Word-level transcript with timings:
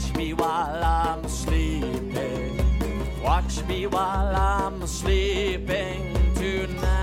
Watch 0.00 0.16
me 0.16 0.32
while 0.32 0.82
I'm 0.82 1.28
sleeping. 1.28 2.56
Watch 3.22 3.62
me 3.68 3.86
while 3.86 4.34
I'm 4.34 4.86
sleeping 4.86 6.16
tonight. 6.34 6.99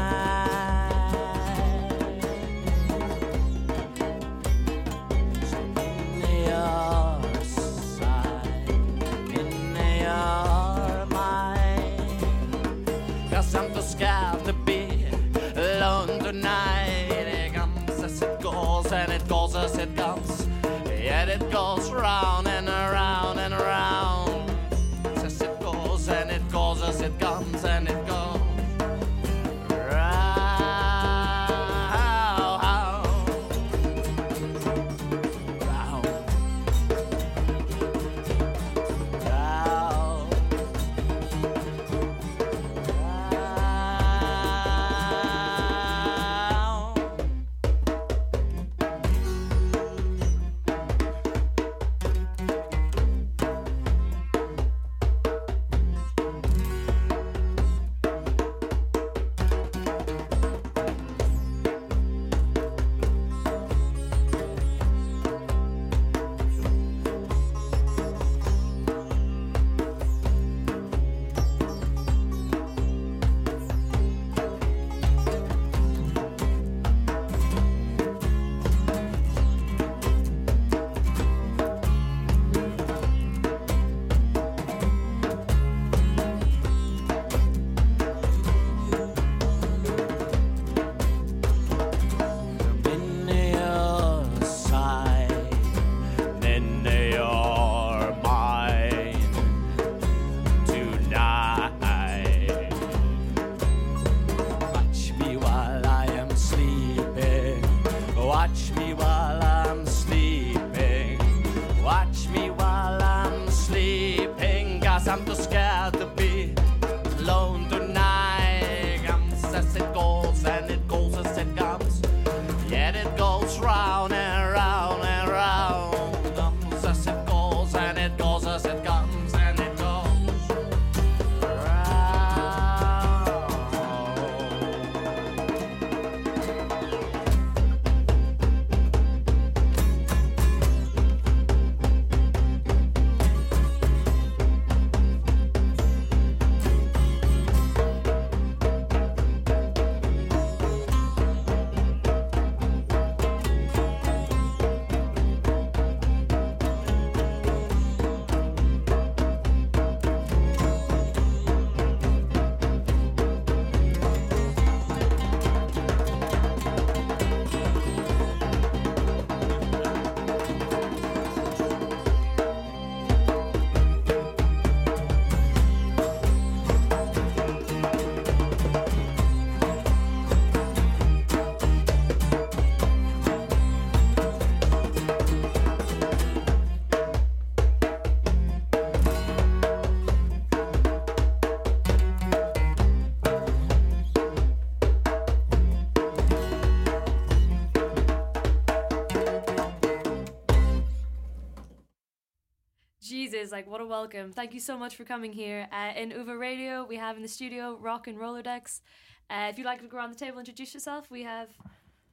Welcome. 203.87 204.31
Thank 204.31 204.53
you 204.53 204.59
so 204.59 204.77
much 204.77 204.95
for 204.95 205.03
coming 205.03 205.33
here. 205.33 205.67
Uh, 205.71 205.91
in 205.99 206.11
Uva 206.11 206.37
Radio, 206.37 206.85
we 206.85 206.97
have 206.97 207.15
in 207.15 207.21
the 207.21 207.27
studio 207.27 207.77
Rock 207.79 208.07
and 208.07 208.17
Rolodex. 208.17 208.81
Uh, 209.29 209.47
if 209.49 209.57
you'd 209.57 209.65
like 209.65 209.81
to 209.81 209.87
go 209.87 209.97
around 209.97 210.11
the 210.13 210.19
table, 210.19 210.39
introduce 210.39 210.73
yourself. 210.73 211.09
We 211.11 211.23
have 211.23 211.49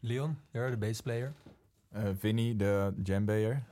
Leon, 0.02 0.36
you're 0.52 0.70
the 0.70 0.76
bass 0.76 1.00
player. 1.00 1.34
Uh, 1.94 2.12
Vinny, 2.12 2.52
the 2.52 2.94
djembeer. 3.02 3.62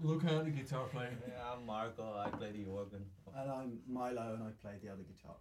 Luca, 0.00 0.42
the 0.44 0.50
guitar 0.50 0.84
player. 0.86 1.10
Yeah, 1.26 1.34
I'm 1.54 1.66
Marco. 1.66 2.22
I 2.24 2.28
play 2.30 2.52
the 2.52 2.64
organ. 2.70 3.04
And 3.36 3.50
I'm 3.50 3.78
Milo, 3.88 4.34
and 4.34 4.42
I 4.44 4.50
play 4.62 4.72
the 4.82 4.90
other 4.90 5.02
guitar. 5.02 5.36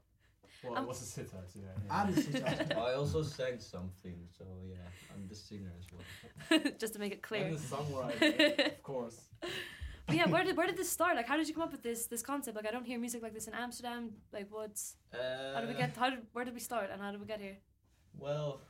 Well, 0.63 0.77
Um, 0.77 0.88
what's 0.88 1.01
a 1.01 1.06
sitar 1.06 1.41
today? 1.51 1.67
And 1.91 2.15
the 2.15 2.21
sitar. 2.21 2.83
I 2.85 2.94
also 2.94 3.21
sang 3.21 3.59
something, 3.59 4.15
so 4.38 4.45
yeah, 4.67 4.77
I'm 5.13 5.27
the 5.27 5.35
singer 5.35 5.71
as 5.77 5.85
well. 5.91 6.71
just 6.79 6.94
to 6.94 7.00
make 7.00 7.12
it 7.13 7.21
clear. 7.21 7.45
And 7.45 7.56
the 7.57 7.59
songwriter, 7.59 8.67
of 8.77 8.83
course. 8.83 9.27
But 10.07 10.16
yeah, 10.16 10.25
where 10.34 10.44
did 10.44 10.56
where 10.57 10.68
did 10.68 10.78
this 10.78 10.90
start? 10.90 11.16
Like, 11.16 11.28
how 11.28 11.38
did 11.38 11.48
you 11.48 11.54
come 11.54 11.63
up 11.63 11.72
with 11.72 11.84
this 11.84 12.07
this 12.07 12.22
concept? 12.22 12.56
Like, 12.56 12.68
I 12.68 12.72
don't 12.72 12.86
hear 12.86 13.00
music 13.00 13.22
like 13.24 13.34
this 13.34 13.48
in 13.48 13.54
Amsterdam. 13.54 14.12
Like, 14.31 14.48
what's 14.50 14.96
Uh, 15.13 15.54
how 15.54 15.62
did 15.62 15.69
we 15.69 15.75
get? 15.75 15.96
How 15.96 16.10
did 16.10 16.19
where 16.34 16.46
did 16.46 16.54
we 16.54 16.60
start 16.60 16.90
and 16.92 17.02
how 17.02 17.12
did 17.12 17.19
we 17.19 17.28
get 17.28 17.42
here? 17.42 17.57
Well, 18.18 18.62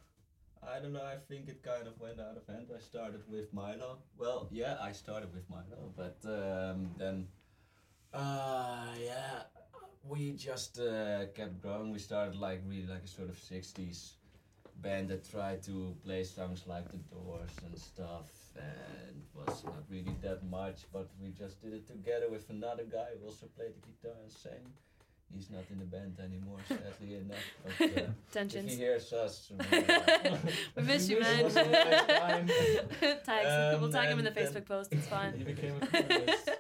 I 0.64 0.80
don't 0.80 0.94
know. 0.94 1.04
I 1.04 1.18
think 1.30 1.48
it 1.48 1.62
kind 1.64 1.88
of 1.88 2.00
went 2.00 2.20
out 2.20 2.38
of 2.38 2.48
hand. 2.48 2.68
I 2.76 2.80
started 2.80 3.22
with 3.30 3.54
Milo. 3.54 4.00
Well, 4.18 4.48
yeah, 4.52 4.78
I 4.82 4.92
started 4.92 5.34
with 5.34 5.48
Milo, 5.50 5.94
but 5.96 6.18
um, 6.26 6.90
then, 6.98 7.28
uh, 8.14 8.88
yeah, 9.00 9.44
we 10.04 10.32
just 10.34 10.80
uh, 10.80 11.26
kept 11.36 11.62
growing. 11.62 11.92
We 11.92 12.00
started 12.00 12.36
like 12.36 12.62
really 12.68 12.88
like 12.88 13.04
a 13.04 13.08
sort 13.08 13.30
of 13.30 13.38
'60s 13.38 14.14
band 14.82 15.10
that 15.10 15.30
tried 15.30 15.62
to 15.64 15.96
play 16.04 16.24
songs 16.24 16.64
like 16.68 16.90
The 16.92 16.98
Doors 16.98 17.52
and 17.66 17.78
stuff, 17.78 18.30
and 18.56 19.22
was 19.36 19.64
not 19.64 19.84
really 19.90 20.15
that 20.26 20.42
much. 20.50 20.80
But 20.92 21.08
we 21.22 21.30
just 21.32 21.62
did 21.62 21.74
it 21.74 21.86
together 21.88 22.28
with 22.30 22.50
another 22.50 22.84
guy 22.84 23.08
who 23.18 23.26
also 23.28 23.46
played 23.58 23.74
the 23.78 23.82
guitar 23.88 24.18
and 24.24 24.32
sang. 24.32 24.66
He's 25.34 25.50
not 25.50 25.64
in 25.72 25.80
the 25.80 25.86
band 25.86 26.16
anymore, 26.24 26.60
sadly 26.70 27.16
enough. 27.16 27.46
But, 27.64 27.74
uh, 27.82 27.86
if 28.02 28.32
Tensions. 28.32 28.72
he 28.72 28.78
hears 28.78 29.12
us, 29.12 29.52
We 30.76 30.84
miss 30.92 31.10
you, 31.10 31.20
man. 31.24 31.40
It 31.40 31.46
was 31.46 31.56
a 31.56 31.66
nice 31.66 32.06
time. 32.06 32.48
Tags. 33.26 33.80
we'll 33.80 33.86
Um, 33.86 33.92
tag 33.92 34.10
him 34.10 34.20
in 34.20 34.26
the 34.26 34.32
Facebook 34.40 34.66
post. 34.66 34.94
It's 34.94 35.06
He 35.06 35.10
fine. 35.10 35.44
became 35.44 35.76
a. 35.82 36.56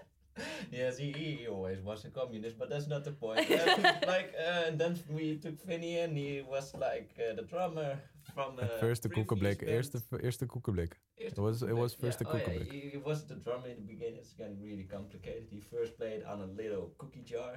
Yes, 0.71 0.97
he, 0.97 1.11
he, 1.13 1.31
he 1.41 1.47
always 1.47 1.79
was 1.81 2.03
a 2.05 2.09
communist, 2.09 2.57
but 2.57 2.69
that's 2.69 2.87
not 2.87 3.05
the 3.05 3.11
point. 3.11 3.49
Uh, 3.49 3.93
like, 4.07 4.33
uh, 4.37 4.63
and 4.67 4.77
then 4.77 4.99
we 5.09 5.37
took 5.37 5.61
Vinny 5.63 5.99
and 5.99 6.17
he 6.17 6.43
was 6.45 6.73
like 6.73 7.11
uh, 7.19 7.33
the 7.35 7.43
drummer 7.43 7.97
from 8.33 8.57
uh, 8.57 8.63
At 8.63 8.79
first 8.79 9.01
de 9.01 9.07
previous 9.09 9.27
koekenblik. 9.27 9.57
band. 9.59 9.71
Eerste, 9.71 9.99
eerste 10.21 10.45
koekenblik. 10.45 10.99
It 11.15 11.37
was- 11.37 11.61
it 11.61 11.71
was 11.73 11.95
Koekenblik, 11.95 11.99
first 11.99 12.19
yeah. 12.19 12.31
the 12.31 12.37
Oh, 12.37 12.37
yeah, 12.37 12.43
Koekenblik. 12.45 12.71
he, 12.71 12.89
he 12.89 12.97
was 13.03 13.25
the 13.25 13.41
drummer 13.43 13.67
in 13.69 13.75
the 13.75 13.81
beginning. 13.93 14.17
It's 14.19 14.33
getting 14.37 14.61
really 14.61 14.85
complicated. 14.85 15.43
He 15.49 15.61
first 15.61 15.95
played 15.97 16.23
on 16.25 16.41
a 16.41 16.45
little 16.61 16.93
cookie 16.97 17.23
jar 17.23 17.53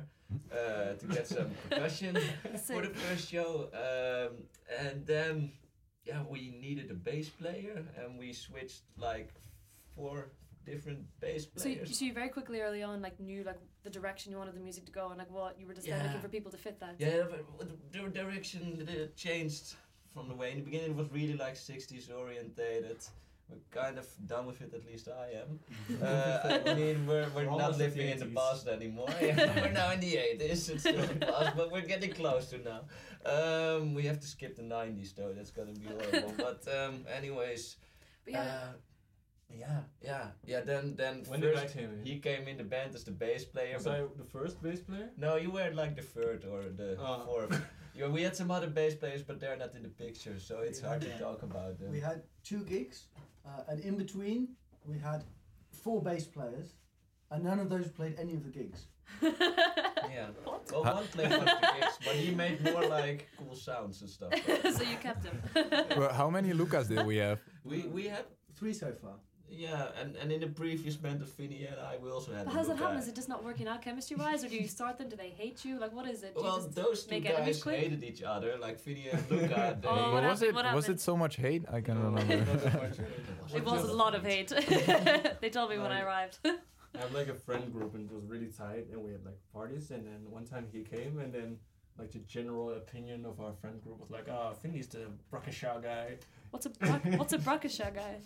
uh, 0.53 0.97
to 0.99 1.06
get 1.06 1.26
some 1.26 1.50
percussion 1.69 2.15
for 2.67 2.82
the 2.82 2.91
first 2.94 3.29
show, 3.29 3.69
um, 3.73 4.37
and 4.87 5.06
then 5.06 5.53
yeah, 6.05 6.23
we 6.31 6.41
needed 6.61 6.91
a 6.91 6.94
bass 6.94 7.29
player, 7.31 7.85
and 7.97 8.19
we 8.19 8.32
switched 8.32 8.82
like 8.97 9.32
four 9.94 10.31
different 10.64 10.99
bass 11.21 11.49
So 11.56 11.69
you, 11.69 11.76
players. 11.76 11.99
so 11.99 12.05
you 12.05 12.12
very 12.12 12.29
quickly 12.29 12.61
early 12.61 12.82
on 12.82 13.00
like 13.03 13.19
knew 13.19 13.43
like 13.43 13.59
the 13.85 13.91
direction 13.91 14.32
you 14.32 14.38
wanted 14.38 14.55
the 14.55 14.61
music 14.61 14.85
to 14.85 14.93
go 14.93 15.09
and 15.09 15.19
like 15.19 15.31
what 15.31 15.59
you 15.59 15.67
were 15.67 15.75
just 15.75 15.87
then 15.87 15.97
Yeah. 15.99 16.05
looking 16.06 16.21
for 16.21 16.29
people 16.29 16.50
to 16.50 16.59
fit 16.59 16.79
that. 16.81 16.94
Yeah, 16.99 17.26
but 17.31 17.69
the 17.93 17.99
the 18.03 18.11
direction 18.11 18.87
uh, 18.88 19.06
changed 19.17 19.76
from 20.14 20.28
the 20.28 20.34
way 20.34 20.50
in 20.52 20.58
the 20.58 20.64
beginning 20.64 20.90
it 20.90 20.96
was 20.96 21.10
really 21.12 21.34
like 21.34 21.55
60s 21.55 22.10
orientated. 22.16 22.99
We're 23.50 23.56
kind 23.82 23.96
of 23.99 24.06
done 24.26 24.44
with 24.46 24.60
it, 24.60 24.75
at 24.75 24.84
least 24.87 25.08
I 25.08 25.28
am. 25.40 25.58
Uh, 26.02 26.60
I 26.66 26.75
mean, 26.75 27.06
we're, 27.06 27.26
we're 27.34 27.46
We're 27.49 27.56
not 27.58 27.78
living 27.78 28.06
the 28.06 28.12
in 28.12 28.19
the 28.19 28.26
past 28.26 28.69
anymore. 28.69 29.08
Yeah, 29.22 29.62
we're 29.62 29.72
now 29.72 29.90
in 29.93 30.00
the 30.00 30.14
80s, 30.16 30.69
it's 30.69 30.81
still 30.81 31.00
the 31.00 31.14
past, 31.26 31.56
but 31.56 31.72
we're 31.72 31.81
getting 31.94 32.12
close 32.12 32.50
to 32.50 32.58
now. 32.58 32.81
Um, 33.34 33.94
we 33.94 34.02
have 34.05 34.20
to 34.20 34.26
skip 34.26 34.55
the 34.56 34.62
90s 34.62 35.14
though, 35.14 35.32
that's 35.32 35.50
gonna 35.50 35.72
be 35.72 35.87
horrible. 35.87 36.34
but 36.46 36.62
um, 36.78 37.06
anyways, 37.19 37.76
But 38.25 38.34
yeah, 38.34 38.43
uh, 38.43 38.72
yeah, 39.62 39.81
yeah, 40.02 40.26
yeah. 40.44 40.61
Then, 40.61 40.94
then 40.96 41.22
When 41.26 41.40
did 41.40 41.56
I 41.56 41.62
first 41.62 41.75
came 41.75 41.90
in? 41.94 42.04
he 42.04 42.19
came 42.19 42.46
in 42.49 42.58
the 42.58 42.64
band 42.64 42.94
as 42.94 43.04
the 43.04 43.12
bass 43.12 43.44
player. 43.46 43.76
Was 43.76 43.87
I 43.87 44.02
the 44.19 44.25
first 44.25 44.61
bass 44.62 44.81
player? 44.81 45.08
no, 45.16 45.37
you 45.37 45.50
were 45.50 45.70
like 45.72 45.96
the 45.96 46.02
third 46.02 46.44
or 46.44 46.64
the 46.69 46.99
Oh. 47.00 47.22
fourth. 47.25 47.58
Yeah, 47.99 48.09
we 48.09 48.23
had 48.23 48.37
some 48.37 48.50
other 48.50 48.69
bass 48.69 48.95
players, 48.95 49.23
but 49.23 49.41
they're 49.41 49.56
not 49.56 49.75
in 49.75 49.83
the 49.83 49.89
picture, 49.89 50.39
so 50.39 50.61
it's 50.61 50.81
hard 50.81 51.00
to 51.00 51.19
talk 51.19 51.43
about 51.43 51.79
them. 51.81 51.91
We 51.91 52.00
had 52.00 52.23
two 52.45 52.62
gigs, 52.65 53.06
uh, 53.45 53.62
and 53.69 53.81
in 53.81 53.97
between 53.97 54.49
we 54.85 54.99
had 54.99 55.25
four 55.83 56.00
bass 56.00 56.25
players, 56.25 56.75
and 57.31 57.43
none 57.43 57.59
of 57.59 57.69
those 57.69 57.89
played 57.89 58.15
any 58.19 58.35
of 58.35 58.45
the 58.45 58.50
gigs. 58.50 58.87
yeah. 59.23 60.29
Well, 60.45 60.85
Ha- 60.85 60.95
one 60.95 61.06
played 61.09 61.31
one 61.31 61.49
of 61.49 61.61
the 61.61 61.69
gigs, 61.81 61.99
but 62.05 62.15
he 62.15 62.35
made 62.35 62.62
more 62.62 62.87
like 62.87 63.29
cool 63.37 63.56
sounds 63.56 64.00
and 64.03 64.11
stuff. 64.11 64.33
so 64.77 64.83
you 64.83 64.97
kept 64.97 65.25
him. 65.25 65.43
Well, 65.99 66.12
how 66.12 66.31
many 66.31 66.53
Lucas 66.53 66.87
did 66.87 67.05
we 67.05 67.17
have? 67.17 67.41
we 67.65 67.79
we 67.97 68.06
had 68.06 68.25
Three 68.59 68.73
so 68.73 68.93
far. 68.93 69.15
Yeah, 69.50 69.89
and 70.00 70.17
and 70.17 70.31
in 70.33 70.41
the 70.41 70.47
previous 70.47 70.97
band 70.97 71.23
of 71.23 71.29
Vinny 71.33 71.67
and 71.67 71.79
I, 71.81 71.97
we 72.03 72.11
also 72.11 72.33
had. 72.33 72.45
But 72.45 72.53
a 72.53 72.56
how's 72.56 72.69
that 72.69 72.77
happen? 72.79 72.97
Is 72.99 73.09
it 73.09 73.15
just 73.15 73.29
not 73.29 73.43
working 73.45 73.67
out 73.69 73.83
chemistry 73.83 74.17
wise, 74.17 74.45
or 74.45 74.49
do 74.49 74.56
you 74.56 74.69
start 74.79 74.99
them? 74.99 75.09
Do 75.09 75.17
they 75.17 75.31
hate 75.31 75.65
you? 75.65 75.79
Like, 75.79 75.93
what 75.95 76.06
is 76.06 76.23
it? 76.23 76.35
Do 76.35 76.41
you 76.41 76.47
Well, 76.47 76.56
just 76.56 76.75
those 76.75 77.05
two 77.05 77.11
make 77.11 77.27
enemies 77.27 77.62
guys 77.62 77.75
hated 77.81 78.05
each 78.05 78.23
other, 78.23 78.56
like 78.59 78.81
Vinny 78.81 79.09
and 79.09 79.23
Luca. 79.31 79.79
They, 79.81 79.89
Oh, 79.89 80.12
But 80.12 80.12
what 80.12 80.23
was 80.25 80.41
happened? 80.41 80.43
it 80.49 80.55
What 80.55 80.75
was 80.75 80.85
happened? 80.87 80.99
it 80.99 81.03
so 81.03 81.17
much 81.17 81.37
hate? 81.37 81.65
I 81.73 81.81
can 81.81 81.95
No, 81.99 82.11
remember. 82.21 82.37
not 82.53 82.62
that 82.65 82.83
much. 82.83 82.99
it 83.55 83.65
was 83.65 83.85
a 83.85 83.93
lot 83.93 84.15
of 84.15 84.25
hate. 84.25 84.49
they 85.41 85.50
told 85.50 85.71
me 85.71 85.79
when 85.79 85.93
I 85.93 86.03
arrived. 86.03 86.39
I 86.45 86.99
have 87.03 87.12
like 87.12 87.29
a 87.29 87.35
friend 87.35 87.71
group 87.73 87.95
and 87.95 88.11
it 88.11 88.15
was 88.15 88.25
really 88.25 88.47
tight 88.49 88.87
and 88.93 89.03
we 89.05 89.12
had 89.12 89.25
like 89.25 89.39
parties 89.53 89.91
and 89.91 90.06
then 90.06 90.21
one 90.31 90.45
time 90.45 90.67
he 90.73 90.81
came 90.83 91.19
and 91.21 91.33
then 91.33 91.59
like 91.99 92.11
the 92.12 92.19
general 92.21 92.71
opinion 92.71 93.25
of 93.27 93.41
our 93.41 93.53
friend 93.53 93.81
group 93.83 94.00
was 94.00 94.11
like, 94.11 94.27
ah, 94.31 94.53
Finley's 94.53 94.87
the 94.89 95.06
Brakashaw 95.33 95.83
guy. 95.83 96.17
what's 96.50 96.67
a 96.67 96.71
bra- 96.71 96.99
what's 97.19 97.33
a 97.35 97.39
Brakasha 97.39 97.91
guy? 97.95 98.17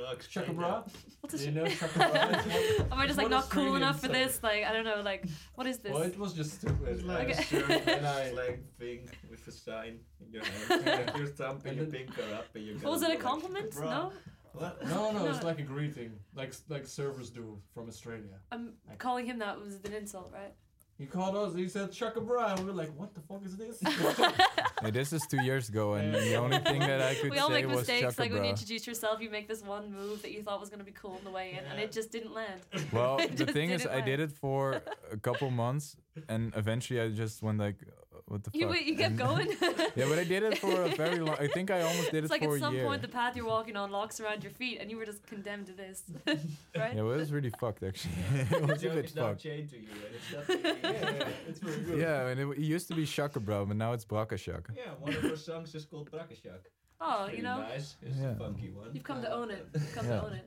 Like, 0.00 0.22
Shaka 0.22 0.52
Bra? 0.52 0.82
What's 1.20 1.34
a 1.34 1.38
Do 1.38 1.44
you 1.44 1.50
sh- 1.50 1.54
know 1.54 1.68
Shaka 1.68 1.98
Bra? 1.98 2.06
Am 2.92 2.98
I 2.98 3.06
just 3.06 3.18
like 3.18 3.24
What 3.26 3.30
not 3.30 3.50
cool 3.50 3.62
Australian 3.74 3.76
enough 3.76 3.96
for 4.00 4.06
song? 4.06 4.12
this? 4.12 4.42
Like, 4.42 4.64
I 4.64 4.72
don't 4.72 4.84
know. 4.84 5.02
Like, 5.02 5.26
what 5.54 5.66
is 5.66 5.78
this? 5.78 5.92
Well, 5.92 6.02
it 6.02 6.18
was 6.18 6.32
just 6.32 6.54
stupid. 6.60 7.04
Like 7.04 7.28
Okay. 7.30 7.38
a 7.38 7.42
shirt 7.42 7.70
And 7.88 8.64
thing 8.78 9.08
with 9.30 9.46
a 9.46 9.52
sign 9.52 10.00
in 10.24 10.32
your 10.32 10.44
hand. 10.44 11.12
You're 11.18 11.26
thumping 11.26 11.76
your 11.76 11.84
then- 11.86 12.06
finger 12.06 12.22
up 12.34 12.46
and 12.54 12.64
you're 12.64 12.76
oh, 12.84 12.90
was 12.90 13.02
it 13.02 13.06
a 13.06 13.08
go 13.08 13.12
like, 13.14 13.20
compliment? 13.20 13.74
No, 13.80 14.12
What? 14.54 14.82
No, 14.86 15.12
no, 15.12 15.24
No. 15.24 15.30
it's 15.30 15.42
like 15.44 15.58
a 15.58 15.62
greeting, 15.62 16.12
like 16.34 16.54
like 16.68 16.84
surfers 16.84 17.32
do 17.32 17.58
from 17.74 17.88
Australia. 17.88 18.38
I'm 18.50 18.72
calling 18.98 19.26
him 19.26 19.38
that 19.40 19.60
was 19.60 19.78
an 19.84 19.92
insult, 19.92 20.30
right? 20.32 20.54
He 20.98 21.06
called 21.06 21.34
us. 21.36 21.54
He 21.54 21.68
said 21.68 21.92
Shaka 21.92 22.20
Bra, 22.20 22.52
and 22.52 22.60
we 22.60 22.66
were 22.66 22.72
like, 22.72 22.92
"What 22.96 23.14
the 23.14 23.20
fuck 23.20 23.44
is 23.44 23.56
this?" 23.56 23.80
Hey, 24.82 24.90
this 24.90 25.12
is 25.12 25.22
two 25.30 25.40
years 25.42 25.68
ago, 25.68 25.94
and 25.94 26.12
the 26.12 26.34
only 26.34 26.58
thing 26.58 26.80
that 26.80 27.00
I 27.00 27.14
could 27.20 27.30
we 27.30 27.38
all 27.38 27.48
say 27.48 27.54
make 27.54 27.68
was 27.68 27.78
mistakes. 27.78 28.00
Chaka 28.00 28.20
Like 28.20 28.32
when 28.32 28.42
you 28.42 28.50
introduce 28.50 28.84
yourself, 28.84 29.20
you 29.20 29.30
make 29.30 29.46
this 29.46 29.62
one 29.62 29.92
move 29.92 30.22
that 30.22 30.32
you 30.32 30.42
thought 30.42 30.58
was 30.58 30.70
going 30.70 30.80
to 30.80 30.84
be 30.84 30.90
cool 30.90 31.12
on 31.12 31.24
the 31.24 31.30
way 31.30 31.52
in, 31.52 31.64
and 31.70 31.78
it 31.78 31.92
just 31.92 32.10
didn't 32.10 32.34
land. 32.34 32.60
Well, 32.92 33.18
the 33.18 33.46
thing 33.46 33.70
is, 33.70 33.82
didn't 33.82 33.96
I 33.96 34.00
did 34.00 34.18
it 34.18 34.32
for 34.32 34.82
a 35.12 35.16
couple 35.16 35.50
months, 35.50 35.96
and 36.28 36.52
eventually 36.56 37.00
I 37.00 37.10
just 37.10 37.42
went 37.42 37.58
like, 37.58 37.76
"What 38.32 38.44
the 38.44 38.50
You 38.54 38.62
fuck?" 38.66 38.70
wait, 38.72 38.86
you 38.86 38.96
kept 38.96 39.16
going. 39.16 39.48
yeah, 39.94 40.06
but 40.08 40.18
I 40.18 40.24
did 40.24 40.42
it 40.42 40.58
for 40.58 40.82
a 40.82 40.88
very 40.88 41.18
long. 41.18 41.36
I 41.38 41.46
think 41.48 41.70
I 41.70 41.82
almost 41.88 42.10
did 42.10 42.24
it's 42.24 42.32
it 42.32 42.40
like 42.40 42.42
for 42.42 42.54
at 42.56 42.60
some 42.60 42.76
point 42.78 43.02
the 43.02 43.08
path 43.08 43.36
you're 43.36 43.46
walking 43.56 43.76
on 43.76 43.90
locks 43.90 44.18
around 44.20 44.42
your 44.42 44.52
feet, 44.52 44.78
and 44.80 44.90
you 44.90 44.96
were 44.96 45.04
just 45.06 45.26
condemned 45.26 45.66
to 45.66 45.72
this, 45.72 46.02
right? 46.26 46.94
Yeah, 46.96 47.02
well, 47.02 47.12
it 47.12 47.16
was 47.18 47.32
really 47.32 47.50
fucked 47.60 47.82
actually. 47.82 48.14
it 48.50 48.66
was 48.66 48.82
a 48.84 48.88
bit 48.88 49.04
is 49.04 49.14
now 49.14 49.28
fucked. 49.28 49.42
chained 49.42 49.68
to 49.70 49.76
you 49.78 49.88
and 50.06 50.14
it's 50.16 50.32
not 50.32 50.48
really- 50.48 50.80
yeah, 50.82 51.28
it's 51.48 51.58
very 51.60 51.80
good. 51.82 51.98
Yeah, 51.98 52.26
and 52.28 52.40
it, 52.40 52.48
it 52.58 52.58
used 52.76 52.88
to 52.88 52.94
be 52.94 53.04
Shaka 53.04 53.38
Bra, 53.40 53.64
but 53.64 53.76
now 53.76 53.92
it's 53.92 54.04
Braka 54.04 54.38
Shaka. 54.38 54.72
Yeah, 54.76 54.92
one 54.98 55.14
of 55.14 55.24
our 55.24 55.36
songs 55.36 55.74
is 55.74 55.84
called 55.84 56.10
Brakashak. 56.10 56.62
Oh, 57.04 57.28
you 57.36 57.42
know, 57.42 57.58
nice. 57.58 57.96
It's 58.00 58.16
Yeah. 58.18 58.30
a 58.30 58.36
funky 58.36 58.70
one. 58.70 58.90
you've 58.94 59.02
come 59.04 59.20
to 59.22 59.30
uh, 59.30 59.34
own 59.36 59.50
it. 59.50 59.66
You've 59.74 59.94
come 59.94 60.06
Yeah. 60.06 60.20
to 60.20 60.26
own 60.26 60.32
it. 60.34 60.46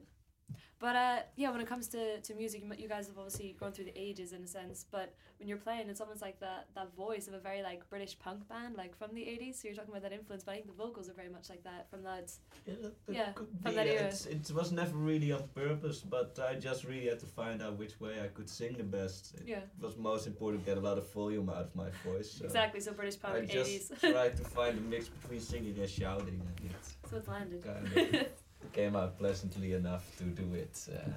But 0.78 0.96
uh, 0.96 1.18
yeah, 1.38 1.52
when 1.52 1.62
it 1.62 1.68
comes 1.68 1.88
to, 1.90 2.20
to 2.20 2.34
music, 2.36 2.62
you, 2.78 2.88
guys 2.90 3.08
have 3.08 3.18
obviously 3.18 3.56
gone 3.58 3.72
through 3.72 3.86
the 3.86 3.98
ages 3.98 4.34
in 4.34 4.44
a 4.44 4.48
sense. 4.48 4.86
But 4.92 5.14
when 5.40 5.48
you're 5.48 5.58
playing, 5.58 5.90
it's 5.90 6.02
almost 6.02 6.22
like 6.22 6.40
that 6.42 6.68
that 6.76 6.94
voice 6.96 7.28
of 7.30 7.34
a 7.34 7.40
very 7.40 7.62
like 7.64 7.90
British 7.90 8.20
punk 8.20 8.48
band, 8.50 8.76
like 8.76 8.98
from 8.98 9.14
the 9.16 9.22
'80s. 9.22 9.56
So 9.62 9.68
you're 9.68 9.76
talking 9.76 9.92
about 9.92 10.04
that 10.04 10.12
influence, 10.12 10.44
but 10.44 10.52
I 10.52 10.56
think 10.56 10.68
the 10.68 10.74
vocals 10.74 11.10
are 11.10 11.14
very 11.14 11.30
much 11.30 11.50
like 11.50 11.64
that 11.64 11.90
from 11.90 12.04
that. 12.04 12.32
Yeah, 12.66 12.74
that, 12.82 13.06
that 13.06 13.16
Yeah, 13.16 13.32
could 13.32 13.48
from 13.64 13.72
be. 13.72 13.76
that 13.78 13.88
era. 13.88 14.04
It's, 14.08 14.26
it 14.26 14.52
was 14.52 14.72
never 14.74 14.98
really 14.98 15.32
on 15.32 15.44
purpose, 15.56 16.02
but 16.02 16.38
I 16.46 16.56
just 16.56 16.84
really 16.84 17.08
had 17.08 17.20
to 17.20 17.26
find 17.26 17.62
out 17.62 17.78
which 17.78 18.00
way 18.02 18.20
I 18.22 18.28
could 18.28 18.50
sing 18.50 18.74
the 18.78 18.84
best. 18.84 19.34
It 19.36 19.44
Yeah, 19.48 19.60
was 19.80 19.96
most 19.98 20.28
important 20.28 20.66
to 20.66 20.70
get 20.72 20.78
a 20.78 20.82
lot 20.82 20.98
of 20.98 21.10
volume 21.14 21.50
out 21.50 21.64
of 21.64 21.76
my 21.76 21.90
voice. 22.06 22.32
So 22.32 22.46
exactly. 22.46 22.82
So 22.82 22.92
British 22.92 23.20
punk 23.22 23.36
I 23.36 23.46
just 23.46 23.94
tried 24.02 24.36
to 24.36 24.44
find 24.44 24.78
a 24.78 24.82
mix 24.82 25.08
between 25.08 25.40
singing 25.40 25.76
and 25.80 25.90
shouting, 25.90 26.42
and 26.60 26.70
so 27.10 27.18
it's 27.18 27.28
landed. 27.30 27.64
kind 27.64 28.14
of 28.14 28.28
came 28.74 28.96
out 28.96 29.18
pleasantly 29.18 29.74
enough 29.74 30.04
to 30.18 30.24
do 30.24 30.54
it. 30.56 30.76
Uh, 30.90 31.12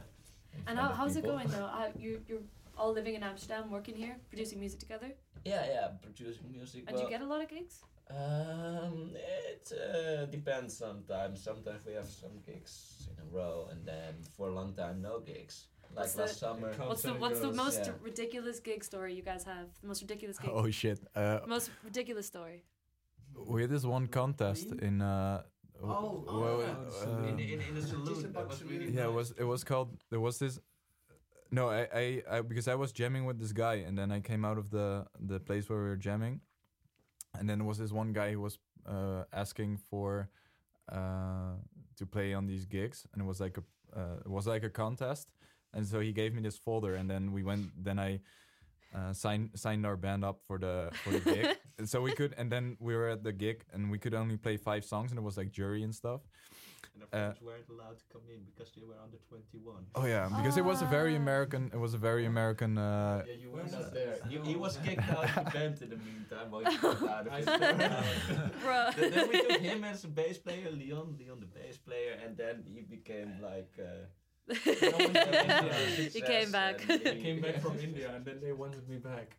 And 0.66 0.78
how, 0.78 0.88
of 0.90 0.96
how's 0.96 1.16
it 1.16 1.24
going 1.24 1.48
though? 1.48 1.70
Uh, 1.80 1.90
you 1.98 2.20
you're 2.28 2.42
all 2.76 2.92
living 2.92 3.14
in 3.14 3.22
Amsterdam, 3.22 3.70
working 3.70 3.96
here, 3.96 4.16
producing 4.30 4.58
music 4.60 4.80
together. 4.80 5.10
Yeah, 5.44 5.64
yeah, 5.74 5.86
producing 6.02 6.46
music. 6.52 6.80
And 6.86 6.96
do 6.96 7.02
you 7.04 7.08
get 7.10 7.20
a 7.22 7.26
lot 7.32 7.40
of 7.44 7.48
gigs? 7.48 7.74
Um, 8.10 9.10
it 9.50 9.64
uh, 9.72 10.24
depends 10.36 10.76
sometimes. 10.76 11.42
Sometimes 11.42 11.80
we 11.86 11.92
have 12.00 12.06
some 12.22 12.34
gigs 12.46 12.72
in 13.10 13.16
a 13.24 13.26
row, 13.38 13.68
and 13.70 13.80
then 13.86 14.14
for 14.36 14.48
a 14.48 14.54
long 14.58 14.72
time, 14.74 14.96
no 15.02 15.20
gigs. 15.20 15.66
Like 15.90 15.96
What's 16.04 16.16
last 16.16 16.32
the- 16.34 16.46
summer. 16.46 16.70
What's 16.88 17.02
the 17.02 17.14
What's 17.24 17.40
the 17.40 17.52
most 17.52 17.82
yeah. 17.84 17.92
ridiculous 18.10 18.60
gig 18.60 18.82
story 18.84 19.10
you 19.14 19.22
guys 19.30 19.44
have? 19.44 19.66
The 19.82 19.88
most 19.88 20.02
ridiculous 20.02 20.38
gig. 20.38 20.50
Oh 20.52 20.70
shit! 20.70 20.98
Uh, 21.14 21.40
Most 21.46 21.70
ridiculous 21.84 22.26
story. 22.26 22.58
we 23.52 23.60
had 23.62 23.70
this 23.70 23.84
one 23.84 24.06
contest 24.06 24.66
in. 24.88 25.00
Uh, 25.02 25.08
w- 25.08 25.42
Oh, 25.82 26.24
oh, 26.26 26.40
well, 26.40 26.60
yeah. 26.60 26.74
uh, 27.06 27.22
in, 27.22 27.38
in, 27.38 27.60
in 27.60 27.76
a 27.82 27.82
saloon, 27.82 28.32
that 28.32 28.48
was 28.48 28.62
really 28.64 28.90
yeah, 28.90 29.04
it 29.04 29.12
was 29.12 29.32
it 29.38 29.44
was 29.44 29.64
called 29.64 29.96
there 30.10 30.20
was 30.20 30.38
this. 30.38 30.58
No, 31.50 31.68
I, 31.68 31.88
I, 31.94 32.22
I 32.30 32.40
because 32.42 32.68
I 32.68 32.74
was 32.74 32.92
jamming 32.92 33.24
with 33.24 33.38
this 33.38 33.52
guy, 33.52 33.76
and 33.86 33.96
then 33.96 34.10
I 34.10 34.20
came 34.20 34.44
out 34.44 34.58
of 34.58 34.70
the 34.70 35.06
the 35.18 35.38
place 35.40 35.68
where 35.68 35.78
we 35.78 35.88
were 35.88 35.96
jamming, 35.96 36.40
and 37.38 37.48
then 37.48 37.58
there 37.58 37.66
was 37.66 37.78
this 37.78 37.92
one 37.92 38.12
guy 38.12 38.32
who 38.32 38.40
was 38.40 38.58
uh, 38.86 39.24
asking 39.32 39.78
for 39.78 40.28
uh, 40.90 41.54
to 41.96 42.06
play 42.06 42.34
on 42.34 42.46
these 42.46 42.66
gigs, 42.66 43.06
and 43.12 43.22
it 43.22 43.24
was 43.24 43.40
like 43.40 43.56
a 43.58 43.98
uh, 43.98 44.16
it 44.24 44.30
was 44.30 44.46
like 44.46 44.64
a 44.64 44.70
contest, 44.70 45.28
and 45.72 45.86
so 45.86 46.00
he 46.00 46.12
gave 46.12 46.34
me 46.34 46.42
this 46.42 46.58
folder, 46.58 46.96
and 46.96 47.08
then 47.08 47.32
we 47.32 47.42
went. 47.44 47.70
Then 47.82 47.98
I 47.98 48.20
uh, 48.94 49.12
signed 49.12 49.50
signed 49.54 49.84
our 49.86 49.96
band 49.96 50.24
up 50.24 50.40
for 50.46 50.58
the 50.58 50.90
for 51.04 51.10
the 51.10 51.20
gig, 51.20 51.46
and 51.78 51.88
so 51.88 52.00
we 52.00 52.12
could, 52.12 52.34
and 52.38 52.50
then 52.50 52.76
we 52.80 52.94
were 52.96 53.08
at 53.08 53.22
the 53.22 53.32
gig, 53.32 53.64
and 53.72 53.90
we 53.90 53.98
could 53.98 54.14
only 54.14 54.36
play 54.36 54.56
five 54.56 54.84
songs, 54.84 55.10
and 55.12 55.18
it 55.18 55.22
was 55.22 55.36
like 55.36 55.50
jury 55.52 55.82
and 55.82 55.94
stuff. 55.94 56.20
And 56.94 57.22
our 57.22 57.30
uh, 57.30 57.34
weren't 57.40 57.68
allowed 57.68 57.98
to 57.98 58.04
come 58.12 58.22
in 58.34 58.40
because 58.50 58.72
they 58.74 58.82
were 58.82 58.96
under 59.02 59.18
21. 59.28 59.86
Oh 59.94 60.06
yeah, 60.06 60.28
because 60.36 60.56
it 60.56 60.64
was 60.64 60.82
a 60.82 60.86
very 60.86 61.14
Ah. 61.14 61.22
American. 61.24 61.70
It 61.72 61.78
was 61.78 61.94
a 61.94 61.98
very 61.98 62.24
American. 62.26 62.76
Uh, 62.78 63.22
yeah, 63.26 63.34
you 63.34 63.50
were 63.50 63.62
not 63.62 63.92
there. 63.94 64.18
He, 64.28 64.38
he 64.38 64.56
was 64.56 64.78
kicked 64.78 65.08
out 65.10 65.24
of 65.24 65.44
the 65.44 65.50
band 65.50 65.82
in 65.82 65.90
the 65.90 65.96
meantime 66.08 66.50
while 66.50 66.64
he 66.64 66.76
got 66.78 67.02
out 67.16 67.26
of 67.28 67.32
I 67.32 67.36
his 67.36 67.44
still 67.46 67.58
band. 67.58 67.82
have- 67.82 68.96
then, 68.96 69.10
then 69.10 69.28
we 69.28 69.40
took 69.46 69.60
him 69.60 69.84
as 69.84 70.02
a 70.04 70.08
bass 70.08 70.38
player, 70.38 70.70
Leon, 70.70 71.16
Leon 71.20 71.38
the 71.40 71.46
bass 71.46 71.76
player, 71.78 72.18
and 72.24 72.36
then 72.36 72.64
he 72.66 72.80
became 72.82 73.30
like. 73.42 73.72
He 76.12 76.20
came 76.20 76.50
back. 76.50 76.84
I 76.88 76.98
came 77.26 77.40
back 77.40 77.60
from 77.60 77.78
India 77.78 78.14
and 78.14 78.24
then 78.24 78.40
they 78.40 78.52
wanted 78.52 78.88
me 78.88 78.96
back. 78.96 79.36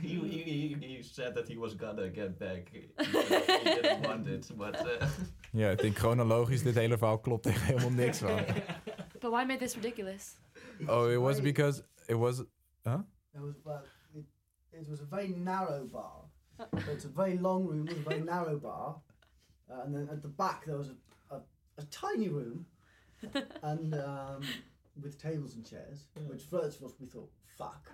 he, 0.00 0.08
he, 0.30 0.42
he, 0.42 0.76
he 0.80 1.02
said 1.02 1.34
that 1.34 1.48
he 1.48 1.56
was 1.56 1.74
gonna 1.74 2.08
get 2.08 2.38
back. 2.38 2.70
He, 2.72 2.88
he 3.04 3.64
didn't 3.74 4.06
want 4.06 4.26
it, 4.26 4.46
but 4.56 4.76
uh, 4.80 5.06
ja, 5.52 5.70
ik 5.70 5.78
denk 5.78 5.96
chronologisch 5.96 6.62
dit 6.62 6.74
hele 6.74 6.98
verhaal 6.98 7.20
klopt 7.20 7.46
er 7.46 7.64
helemaal 7.64 7.90
niks 7.90 8.18
van. 8.18 8.44
But 9.20 9.30
why 9.30 9.44
made 9.44 9.58
this 9.58 9.74
ridiculous? 9.74 10.36
Oh, 10.86 11.10
it 11.12 11.18
was 11.18 11.40
because 11.40 11.82
it 12.06 12.16
was 12.16 12.44
Huh? 12.84 12.98
There 13.32 13.42
was 13.42 13.54
well, 13.64 13.82
it, 14.14 14.24
it 14.72 14.88
was 14.88 15.00
a 15.00 15.04
very 15.04 15.28
narrow 15.28 15.86
bar. 15.92 16.24
So 16.84 16.92
it's 16.92 17.04
a 17.04 17.08
very 17.08 17.38
long 17.38 17.66
room 17.66 17.86
with 17.86 18.06
a 18.06 18.08
very 18.08 18.20
narrow 18.20 18.58
bar, 18.58 18.96
uh, 19.70 19.82
and 19.84 19.94
then 19.94 20.08
at 20.10 20.22
the 20.22 20.28
back 20.28 20.64
there 20.64 20.76
was 20.76 20.88
a, 20.90 21.34
a, 21.34 21.40
a 21.78 21.84
tiny 21.90 22.28
room, 22.28 22.66
and 23.62 23.94
um, 23.94 24.42
with 25.00 25.20
tables 25.20 25.54
and 25.54 25.64
chairs. 25.68 26.04
Which 26.26 26.42
first 26.44 26.78
of 26.78 26.84
all 26.84 26.94
we 27.00 27.06
thought, 27.06 27.30
fuck, 27.58 27.90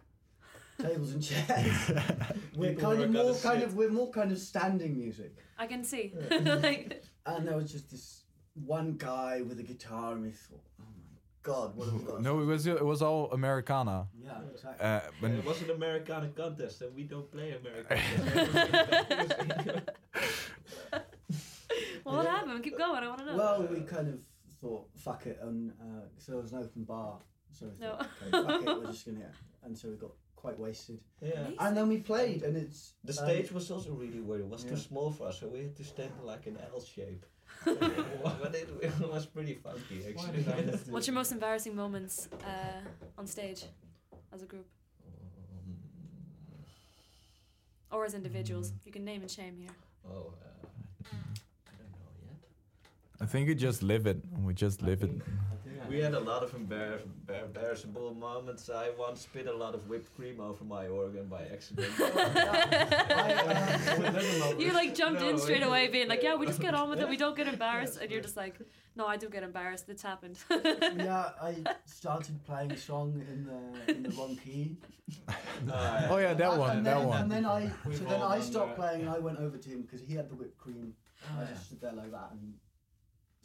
tables 0.80 1.12
and 1.12 1.23
chairs. 1.23 1.90
we're 2.56 2.71
People 2.75 2.90
kind 2.90 3.02
of 3.02 3.12
gonna 3.12 3.25
more 3.25 3.35
kind 3.35 3.61
sit. 3.61 3.68
of 3.68 3.75
we're 3.75 3.90
more 3.90 4.11
kind 4.11 4.33
of 4.33 4.38
standing 4.38 4.97
music, 4.97 5.37
I 5.59 5.66
can 5.66 5.85
see. 5.85 6.12
Like, 6.30 7.02
and 7.26 7.47
there 7.47 7.56
was 7.56 7.73
just 7.73 7.90
this 7.90 8.23
one 8.54 8.95
guy 8.97 9.42
with 9.42 9.59
a 9.59 9.62
guitar, 9.62 10.12
and 10.12 10.23
we 10.23 10.30
thought, 10.30 10.64
oh 10.80 10.85
my 10.85 11.18
god, 11.42 11.76
what 11.76 11.87
have 11.87 11.95
we 11.95 12.04
got? 12.04 12.23
No, 12.23 12.40
it 12.40 12.45
was 12.45 12.66
it 12.66 12.85
was 12.85 13.02
all 13.02 13.30
Americana. 13.33 14.06
Yeah, 14.23 14.38
exactly. 14.52 14.87
Uh, 14.87 15.00
but 15.21 15.30
it 15.33 15.45
was 15.45 15.62
an 15.62 15.71
Americana 15.71 16.28
contest, 16.28 16.83
and 16.83 16.95
we 16.95 17.02
don't 17.02 17.30
play 17.30 17.54
Americana. 17.61 18.00
well, 22.04 22.16
what 22.16 22.26
happened? 22.26 22.62
Keep 22.62 22.78
going. 22.78 23.02
I 23.02 23.09
want 23.09 23.18
to 23.21 23.26
know. 23.26 23.37
Well, 23.37 23.62
we 23.71 23.80
kind 23.80 24.09
of 24.09 24.18
thought, 24.61 24.89
fuck 24.97 25.27
it, 25.27 25.39
and 25.43 25.73
uh, 25.81 26.07
so 26.19 26.33
there 26.33 26.41
was 26.41 26.53
an 26.53 26.59
open 26.65 26.85
bar. 26.85 27.19
So 27.53 27.67
we 27.67 27.79
No. 27.85 27.97
thought, 27.97 28.09
okay, 28.23 28.31
fuck 28.47 28.63
it, 28.63 28.79
we're 28.81 28.87
just 28.93 29.07
gonna, 29.07 29.31
and 29.65 29.77
so 29.79 29.89
we 29.89 29.97
got 29.97 30.13
quite 30.35 30.59
wasted. 30.59 31.01
yeah. 31.23 31.49
And 31.61 31.77
then 31.77 31.89
we 31.89 31.99
played, 31.99 32.43
and 32.43 32.57
it's 32.57 32.95
The 33.05 33.13
um, 33.19 33.27
stage 33.27 33.53
was 33.53 33.71
also 33.71 33.93
really 33.93 34.21
weird. 34.21 34.43
It 34.43 34.47
was 34.49 34.65
yeah. 34.65 34.71
too 34.71 34.77
small 34.77 35.11
for 35.11 35.29
us, 35.29 35.41
so 35.41 35.49
we 35.49 35.61
had 35.61 35.77
to 35.77 35.85
stand 35.85 36.13
like 36.23 36.47
an 36.47 36.59
L 36.73 36.81
shape. 36.81 37.25
but 37.65 38.55
it, 38.55 38.69
it 38.83 38.93
was 39.09 39.25
pretty 39.27 39.55
funky, 39.55 40.05
actually. 40.09 40.43
did 40.43 40.49
I 40.49 40.61
miss 40.63 40.81
this? 40.83 40.89
What's 40.95 41.07
your 41.07 41.15
most 41.15 41.33
embarrassing 41.33 41.75
moments 41.77 42.29
uh, 42.45 42.81
on 43.19 43.27
stage 43.27 43.65
as 44.33 44.43
a 44.43 44.47
group 44.47 44.67
Um, 45.07 45.79
or 47.91 48.05
as 48.05 48.15
individuals? 48.15 48.73
You 48.85 48.93
can 48.93 49.05
name 49.05 49.23
and 49.23 49.31
shame 49.31 49.57
here. 49.59 49.71
oh, 50.09 50.33
uh, 50.43 51.07
I 51.07 51.73
don't 51.79 51.91
know 51.93 52.13
yet. 52.27 52.39
I 53.26 53.28
think 53.28 53.49
we 53.49 53.56
just 53.56 53.83
live 53.83 54.06
it. 54.06 54.18
We 54.45 54.54
just 54.54 54.83
live 54.83 55.02
it. 55.02 55.11
I 55.11 55.56
think 55.68 55.90
We 55.90 55.99
had 55.99 56.14
a 56.14 56.21
lot 56.21 56.45
of 56.45 56.52
embar- 56.54 57.00
embar- 57.26 57.42
embarrassable 57.47 58.14
moments. 58.14 58.71
I 58.71 58.90
once 58.97 59.23
spit 59.23 59.49
a 59.49 59.52
lot 59.52 59.75
of 59.75 59.88
whipped 59.88 60.14
cream 60.14 60.38
over 60.38 60.62
my 60.62 60.87
organ 60.87 61.26
by 61.26 61.42
accident. 61.52 61.92
Uh, 64.47 64.54
you 64.59 64.73
like 64.73 64.95
jumped 64.95 65.23
in 65.23 65.38
straight 65.38 65.62
it- 65.62 65.66
away, 65.66 65.88
being 65.88 66.09
like, 66.09 66.23
"Yeah, 66.23 66.37
we 66.37 66.47
just 66.47 66.61
get 66.61 66.75
on 66.75 66.88
with 66.90 67.00
it. 67.00 67.09
We 67.09 67.16
don't 67.16 67.37
get 67.37 67.49
embarrassed." 67.49 67.99
And 68.00 68.11
you're 68.12 68.21
just 68.28 68.37
like, 68.37 68.54
"No, 68.95 69.04
I 69.06 69.16
do 69.16 69.28
get 69.28 69.42
embarrassed. 69.42 69.88
It's 69.88 70.02
happened." 70.02 70.38
yeah, 70.50 71.30
I 71.50 71.52
started 71.85 72.37
playing 72.45 72.71
a 72.73 72.76
song 72.76 73.09
in 73.33 73.40
the 73.50 73.61
in 73.92 74.02
the 74.04 74.11
wrong 74.16 74.37
key. 74.45 74.76
Oh 76.09 76.18
yeah, 76.18 76.35
that 76.35 76.50
and, 76.52 76.61
one, 76.61 76.76
and 76.76 76.87
that 76.87 76.99
then, 76.99 77.09
one. 77.09 77.23
And 77.23 77.30
then 77.33 77.45
I, 77.45 77.61
We've 77.85 77.99
so 77.99 78.04
then 78.04 78.23
I 78.23 78.38
stopped 78.40 78.76
that. 78.76 78.83
playing, 78.83 79.00
and 79.02 79.11
I 79.11 79.18
went 79.18 79.38
over 79.47 79.56
to 79.64 79.68
him 79.68 79.83
because 79.83 80.00
he 80.09 80.14
had 80.14 80.28
the 80.30 80.37
whipped 80.37 80.59
cream. 80.59 80.95
Oh, 81.25 81.40
I 81.40 81.42
yeah. 81.42 81.49
just 81.52 81.66
stood 81.66 81.80
there 81.80 81.92
like 82.02 82.12
that, 82.12 82.30
and 82.33 82.54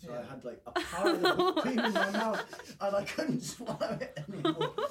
so 0.03 0.11
Yeah. 0.11 0.19
I 0.19 0.29
had 0.31 0.43
like 0.45 0.61
a 0.65 0.71
pound 0.71 1.25
of 1.25 1.55
cream 1.63 1.79
in 1.79 1.93
my 1.93 2.11
mouth, 2.11 2.43
and 2.81 2.95
I 2.95 3.03
couldn't 3.03 3.41
swallow 3.53 3.97
it 4.01 4.19
anymore. 4.27 4.73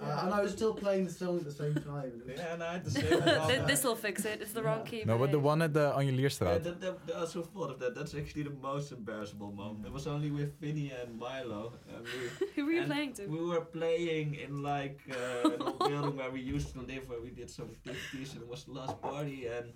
Uh, 0.00 0.20
and 0.22 0.32
I 0.32 0.40
was 0.42 0.52
still 0.52 0.72
playing 0.74 1.06
the 1.06 1.10
song 1.12 1.38
at 1.38 1.44
the 1.44 1.50
same 1.50 1.74
time. 1.74 2.12
and 2.24 2.38
Yeah, 2.38 2.54
and 2.54 2.62
I 2.62 2.72
had 2.74 2.84
the 2.84 2.90
same 2.92 3.66
this 3.66 3.82
will 3.82 3.96
fix 3.96 4.24
it. 4.24 4.40
It's 4.40 4.52
the 4.52 4.62
wrong 4.62 4.84
key. 4.84 5.02
No, 5.04 5.18
but 5.18 5.32
the 5.32 5.40
one 5.40 5.60
at 5.60 5.72
the 5.74 5.92
Yeah, 5.92 6.00
Anjeliersstraat. 6.00 6.62
that, 6.62 6.80
that, 6.80 7.06
that, 7.08 7.16
I 7.16 7.20
also 7.22 7.42
thought 7.42 7.70
of 7.72 7.80
that. 7.80 7.96
That's 7.96 8.14
actually 8.14 8.44
the 8.44 8.56
most 8.62 8.92
embarrassable 8.92 9.50
moment. 9.50 9.86
It 9.86 9.92
was 9.92 10.06
only 10.06 10.30
with 10.30 10.50
Vinny 10.60 10.92
and 10.92 11.18
Milo. 11.18 11.72
And 11.92 12.04
we, 12.04 12.46
Who 12.54 12.64
were 12.66 12.70
you 12.70 12.82
and 12.82 12.90
playing 12.92 13.12
to? 13.14 13.26
We 13.26 13.44
were 13.44 13.60
playing 13.62 14.36
in 14.36 14.62
like 14.62 15.00
uh, 15.10 15.48
an 15.48 15.62
old 15.62 15.78
building 15.80 16.16
where 16.16 16.30
we 16.30 16.42
used 16.42 16.72
to 16.74 16.80
live, 16.80 17.08
where 17.08 17.20
we 17.20 17.30
did 17.30 17.50
some 17.50 17.68
activities, 17.76 18.34
and 18.34 18.42
it 18.42 18.48
was 18.48 18.62
the 18.66 18.74
last 18.80 19.02
party. 19.02 19.48
And 19.48 19.72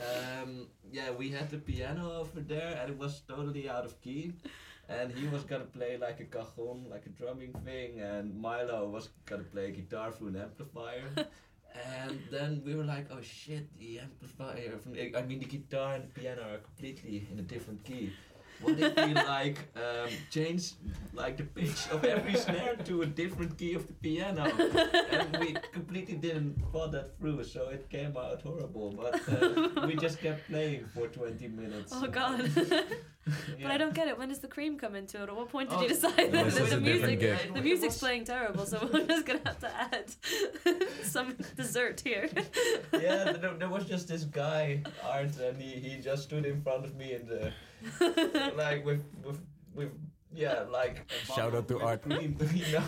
um, 0.00 0.66
yeah, 0.90 1.10
we 1.10 1.30
had 1.30 1.50
the 1.50 1.58
piano 1.58 2.12
over 2.20 2.40
there, 2.40 2.78
and 2.80 2.90
it 2.90 2.98
was 2.98 3.22
totally 3.28 3.68
out 3.68 3.84
of 3.84 4.00
key. 4.00 4.32
And 4.88 5.12
he 5.12 5.26
was 5.28 5.44
gonna 5.44 5.64
play 5.64 5.96
like 5.96 6.20
a 6.20 6.24
cajon, 6.24 6.86
like 6.90 7.06
a 7.06 7.10
drumming 7.10 7.52
thing, 7.64 8.00
and 8.00 8.34
Milo 8.34 8.88
was 8.88 9.10
gonna 9.26 9.44
play 9.44 9.70
guitar 9.70 10.10
through 10.10 10.28
an 10.28 10.36
amplifier. 10.36 11.08
and 12.06 12.20
then 12.30 12.62
we 12.64 12.74
were 12.74 12.84
like, 12.84 13.06
oh 13.10 13.22
shit, 13.22 13.66
the 13.78 14.00
amplifier, 14.00 14.76
from, 14.78 14.94
I 15.16 15.22
mean 15.22 15.38
the 15.38 15.46
guitar 15.46 15.94
and 15.94 16.04
the 16.04 16.20
piano 16.20 16.42
are 16.42 16.58
completely 16.58 17.26
in 17.30 17.38
a 17.38 17.42
different 17.42 17.84
key. 17.84 18.12
What 18.62 18.78
if 18.78 18.96
we 18.96 19.14
like 19.14 19.58
um, 19.76 20.10
change 20.30 20.72
like 21.12 21.36
the 21.36 21.44
pitch 21.44 21.88
of 21.90 22.04
every 22.04 22.34
snare 22.34 22.76
to 22.84 23.02
a 23.02 23.06
different 23.06 23.58
key 23.58 23.74
of 23.74 23.86
the 23.86 23.92
piano? 23.94 24.44
and 25.10 25.36
we 25.38 25.56
completely 25.72 26.14
didn't 26.14 26.62
thought 26.72 26.92
that 26.92 27.18
through, 27.18 27.44
so 27.44 27.68
it 27.68 27.88
came 27.90 28.16
out 28.16 28.42
horrible. 28.42 28.92
But 28.92 29.20
uh, 29.28 29.86
we 29.86 29.96
just 29.96 30.20
kept 30.20 30.48
playing 30.48 30.86
for 30.94 31.08
20 31.08 31.48
minutes. 31.48 31.92
Oh 31.94 32.06
God. 32.06 32.50
Yeah. 33.26 33.32
But 33.62 33.70
I 33.70 33.78
don't 33.78 33.94
get 33.94 34.08
it. 34.08 34.18
When 34.18 34.28
does 34.30 34.40
the 34.40 34.48
cream 34.48 34.76
come 34.78 34.94
into 34.96 35.16
it? 35.22 35.28
At 35.28 35.36
what 35.36 35.48
point 35.48 35.70
did 35.70 35.78
Oh, 35.78 35.82
you 35.82 35.88
decide 35.88 36.18
Yeah, 36.18 36.26
that 36.30 36.44
this 36.46 36.54
the, 36.56 36.64
is 36.64 36.70
the 36.70 36.76
a 36.76 36.80
different 36.80 37.20
music, 37.20 37.20
gig. 37.20 37.54
the 37.54 37.60
music's 37.62 37.98
playing 37.98 38.24
terrible, 38.24 38.66
so 38.66 38.88
we're 38.92 39.06
just 39.06 39.26
gonna 39.26 39.40
have 39.46 39.60
to 39.60 39.70
add 39.94 40.06
some 41.04 41.36
dessert 41.56 42.00
here. 42.04 42.28
yeah, 42.92 43.32
there, 43.32 43.54
there 43.54 43.68
was 43.68 43.84
just 43.84 44.08
this 44.08 44.24
guy, 44.24 44.82
Art, 45.04 45.36
and 45.38 45.56
he, 45.62 45.70
he 45.78 46.00
just 46.00 46.24
stood 46.24 46.44
in 46.46 46.60
front 46.62 46.84
of 46.84 46.96
me 46.96 47.12
and 47.14 47.28
the 47.28 47.52
like 48.56 48.84
with 48.84 49.04
with 49.24 49.38
with 49.74 49.90
yeah 50.34 50.64
like. 50.70 51.08
Shout 51.36 51.54
out 51.54 51.68
to 51.68 51.78
Art. 51.80 52.02
cream, 52.02 52.36
you 52.52 52.72
know? 52.72 52.84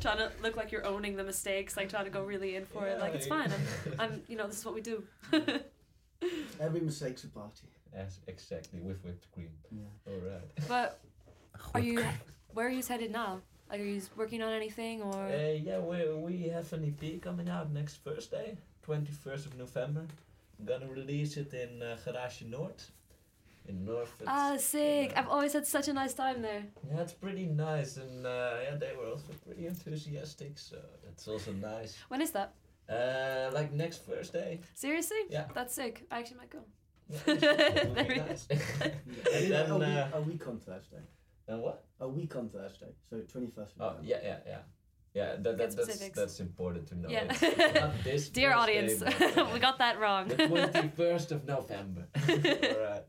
trying 0.00 0.18
to 0.18 0.30
look 0.42 0.56
like 0.56 0.72
you're 0.72 0.86
owning 0.86 1.14
the 1.16 1.24
mistakes, 1.24 1.76
like 1.76 1.88
trying 1.88 2.04
to 2.04 2.10
go 2.10 2.22
really 2.24 2.56
in 2.56 2.64
for 2.64 2.86
it. 2.86 2.98
Like 2.98 3.14
it's 3.14 3.26
fine. 3.28 3.50
I'm, 3.52 3.64
I'm, 4.00 4.22
you 4.28 4.36
know, 4.36 4.46
this 4.48 4.58
is 4.58 4.64
what 4.64 4.74
we 4.74 4.80
do. 4.80 5.04
Every 6.60 6.80
mistake's 6.80 7.24
a 7.24 7.28
party. 7.28 7.68
Yes, 7.94 8.20
exactly 8.26 8.80
with 8.80 9.02
whipped 9.04 9.30
cream. 9.32 9.50
Yeah. 9.70 10.12
All 10.12 10.20
right. 10.20 10.68
But 10.68 11.00
are 11.74 11.80
you? 11.80 12.04
Where 12.52 12.66
are 12.66 12.70
you 12.70 12.82
headed 12.82 13.12
now? 13.12 13.40
Like, 13.70 13.80
are 13.80 13.84
you 13.84 14.00
working 14.16 14.42
on 14.42 14.52
anything 14.52 15.02
or? 15.02 15.26
Uh, 15.26 15.52
yeah, 15.52 15.78
we 15.80 15.98
we 16.14 16.48
have 16.48 16.72
an 16.72 16.84
EP 16.84 17.20
coming 17.20 17.48
out 17.48 17.72
next 17.72 18.04
Thursday, 18.04 18.56
twenty 18.82 19.12
first 19.12 19.46
of 19.46 19.56
November. 19.56 20.06
I'm 20.58 20.64
gonna 20.64 20.88
release 20.88 21.36
it 21.36 21.52
in 21.52 21.82
uh, 21.82 21.96
Garage 22.04 22.42
Noord, 22.42 22.80
in 23.68 23.84
North. 23.84 24.14
Ah, 24.26 24.56
sick! 24.56 25.10
yeah. 25.10 25.20
I've 25.20 25.28
always 25.28 25.52
had 25.52 25.66
such 25.66 25.88
a 25.88 25.92
nice 25.92 26.14
time 26.14 26.42
there. 26.42 26.62
Yeah, 26.88 27.00
it's 27.00 27.12
pretty 27.12 27.46
nice, 27.46 27.96
and 27.96 28.24
uh, 28.24 28.54
yeah, 28.62 28.76
they 28.76 28.92
were 28.98 29.10
also 29.10 29.32
pretty 29.44 29.66
enthusiastic, 29.66 30.58
so 30.58 30.76
that's 31.04 31.26
also 31.28 31.52
nice. 31.52 31.96
When 32.08 32.22
is 32.22 32.30
that? 32.32 32.54
Uh, 32.88 33.50
like 33.52 33.72
next 33.72 34.04
Thursday. 34.04 34.60
Seriously? 34.74 35.18
Yeah. 35.28 35.46
That's 35.54 35.74
sick. 35.74 36.06
I 36.10 36.18
actually 36.20 36.38
might 36.38 36.50
go. 36.50 36.60
Yeah, 37.08 37.34
it 37.34 37.88
would 37.88 37.94
be 37.96 38.02
Very 38.02 38.18
nice. 38.20 38.48
And 38.50 39.52
then, 39.52 39.70
a, 39.70 39.78
week, 39.78 39.88
uh, 39.88 40.08
a 40.14 40.20
week 40.20 40.46
on 40.48 40.58
Thursday. 40.58 41.02
and 41.48 41.62
what? 41.62 41.84
A 42.00 42.08
week 42.08 42.34
on 42.36 42.48
Thursday. 42.48 42.92
So 43.10 43.16
21st. 43.16 43.68
Oh, 43.80 43.96
yeah, 44.02 44.18
yeah, 44.22 44.38
yeah. 44.46 44.58
Yeah, 45.14 45.36
that, 45.38 45.56
that, 45.56 45.76
that's, 45.76 46.08
that's 46.10 46.40
important 46.40 46.86
to 46.88 46.94
know. 46.98 47.08
Yeah. 47.08 47.24
It's 47.30 47.80
not 47.80 47.92
this 48.04 48.28
Dear 48.28 48.52
Thursday, 48.52 48.78
audience, 48.80 49.02
but, 49.02 49.38
uh, 49.38 49.48
we 49.52 49.58
got 49.58 49.78
that 49.78 49.98
wrong. 49.98 50.28
The 50.28 50.36
21st 50.36 51.32
of 51.32 51.46
November. 51.46 52.06
Alright. 52.28 53.04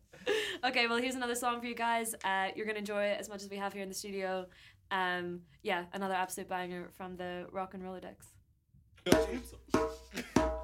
okay, 0.63 0.87
well, 0.87 0.97
here's 0.97 1.15
another 1.15 1.35
song 1.35 1.59
for 1.59 1.67
you 1.67 1.75
guys. 1.75 2.15
Uh, 2.23 2.47
you're 2.55 2.65
gonna 2.65 2.79
enjoy 2.79 3.03
it 3.03 3.19
as 3.19 3.27
much 3.27 3.43
as 3.43 3.49
we 3.49 3.57
have 3.57 3.73
here 3.73 3.83
in 3.83 3.89
the 3.89 3.95
studio. 3.95 4.45
Um, 4.89 5.41
yeah, 5.63 5.83
another 5.93 6.13
absolute 6.13 6.47
banger 6.47 6.89
from 6.95 7.17
the 7.17 7.45
Rock 7.51 7.73
and 7.73 7.83
Rolodex. 9.09 9.53
Do 9.71 10.56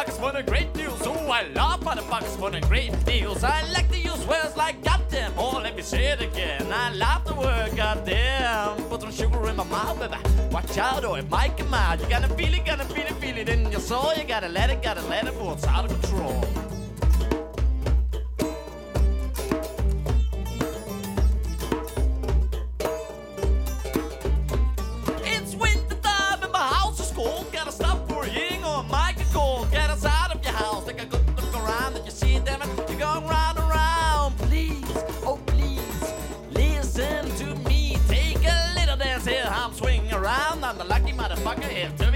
motherfuckers 0.00 0.20
want 0.20 0.36
a 0.36 0.42
great 0.42 0.72
deal? 0.72 0.96
So 0.98 1.12
I 1.12 1.42
love 1.48 1.80
motherfuckers 1.80 2.38
want 2.38 2.54
a 2.54 2.60
great 2.62 2.92
deals. 3.04 3.44
I 3.44 3.62
like 3.72 3.90
to 3.90 3.98
use 3.98 4.26
words 4.26 4.56
like 4.56 4.82
goddamn. 4.82 5.32
Oh, 5.36 5.60
let 5.62 5.76
me 5.76 5.82
say 5.82 6.06
it 6.06 6.20
again. 6.20 6.66
I 6.72 6.92
love 6.94 7.24
the 7.24 7.34
word 7.34 7.76
goddamn. 7.76 8.82
Put 8.88 9.02
some 9.02 9.12
sugar 9.12 9.48
in 9.48 9.56
my 9.56 9.64
mouth, 9.64 9.98
baby. 9.98 10.16
Watch 10.50 10.78
out 10.78 11.04
or 11.04 11.18
it 11.18 11.28
might 11.28 11.56
come 11.56 11.74
out. 11.74 12.00
You 12.00 12.08
gotta 12.08 12.28
feel 12.34 12.54
it, 12.54 12.64
gotta 12.64 12.84
feel 12.84 13.04
it, 13.04 13.14
feel 13.14 13.36
it 13.36 13.48
in 13.48 13.70
your 13.70 13.80
soul. 13.80 14.12
You 14.16 14.24
gotta 14.24 14.48
let 14.48 14.70
it, 14.70 14.82
gotta 14.82 15.02
let 15.08 15.26
it, 15.26 15.34
or 15.36 15.52
it's 15.52 15.66
out 15.66 15.90
of 15.90 16.00
control. 16.00 16.79
Lucky 41.44 41.62
motherfucker 41.62 42.09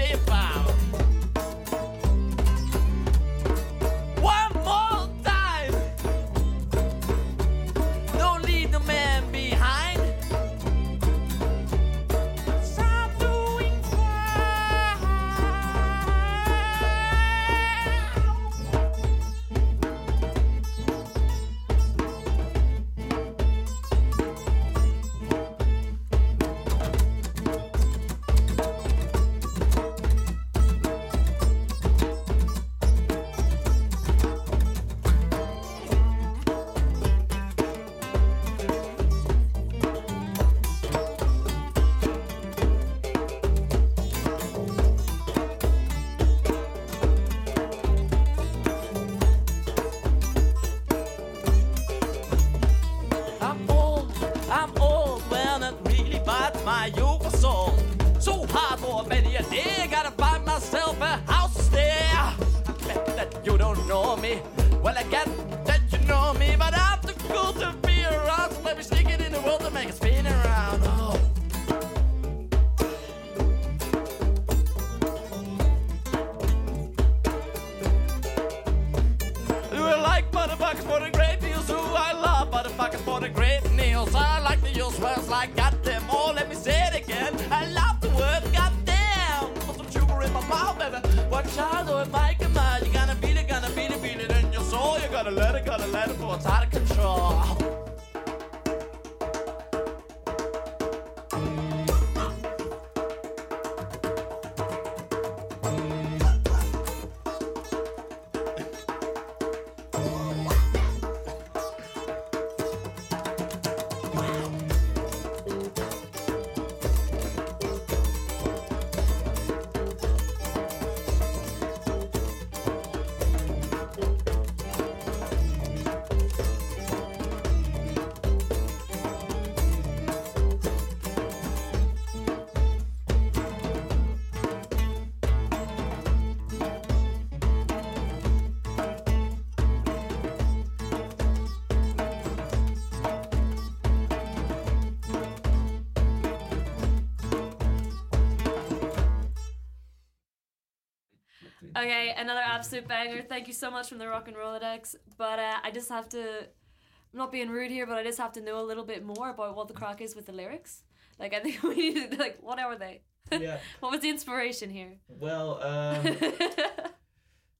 Okay, 151.77 152.13
another 152.17 152.41
absolute 152.41 152.87
banger. 152.87 153.21
Thank 153.21 153.47
you 153.47 153.53
so 153.53 153.69
much 153.69 153.89
from 153.89 153.97
the 153.97 154.07
Rock 154.07 154.29
and 154.29 154.37
Rolodex. 154.37 154.95
But 155.17 155.39
uh, 155.39 155.57
I 155.61 155.71
just 155.71 155.89
have 155.89 156.07
to, 156.09 156.39
I'm 156.39 157.19
not 157.19 157.33
being 157.33 157.49
rude 157.49 157.69
here, 157.69 157.85
but 157.85 157.97
I 157.97 158.03
just 158.03 158.17
have 158.17 158.31
to 158.33 158.41
know 158.41 158.61
a 158.61 158.65
little 158.65 158.85
bit 158.85 159.03
more 159.03 159.29
about 159.29 159.55
what 159.57 159.67
the 159.67 159.73
crack 159.73 159.99
is 159.99 160.15
with 160.15 160.25
the 160.25 160.31
lyrics. 160.31 160.83
Like, 161.19 161.33
I 161.33 161.41
think 161.41 161.61
we 161.63 161.93
need 161.93 162.17
like, 162.17 162.37
what 162.41 162.59
are 162.59 162.77
they? 162.77 163.01
Yeah. 163.31 163.57
what 163.81 163.91
was 163.91 164.01
the 164.01 164.09
inspiration 164.09 164.69
here? 164.69 164.93
Well, 165.09 165.61
um, 165.63 166.03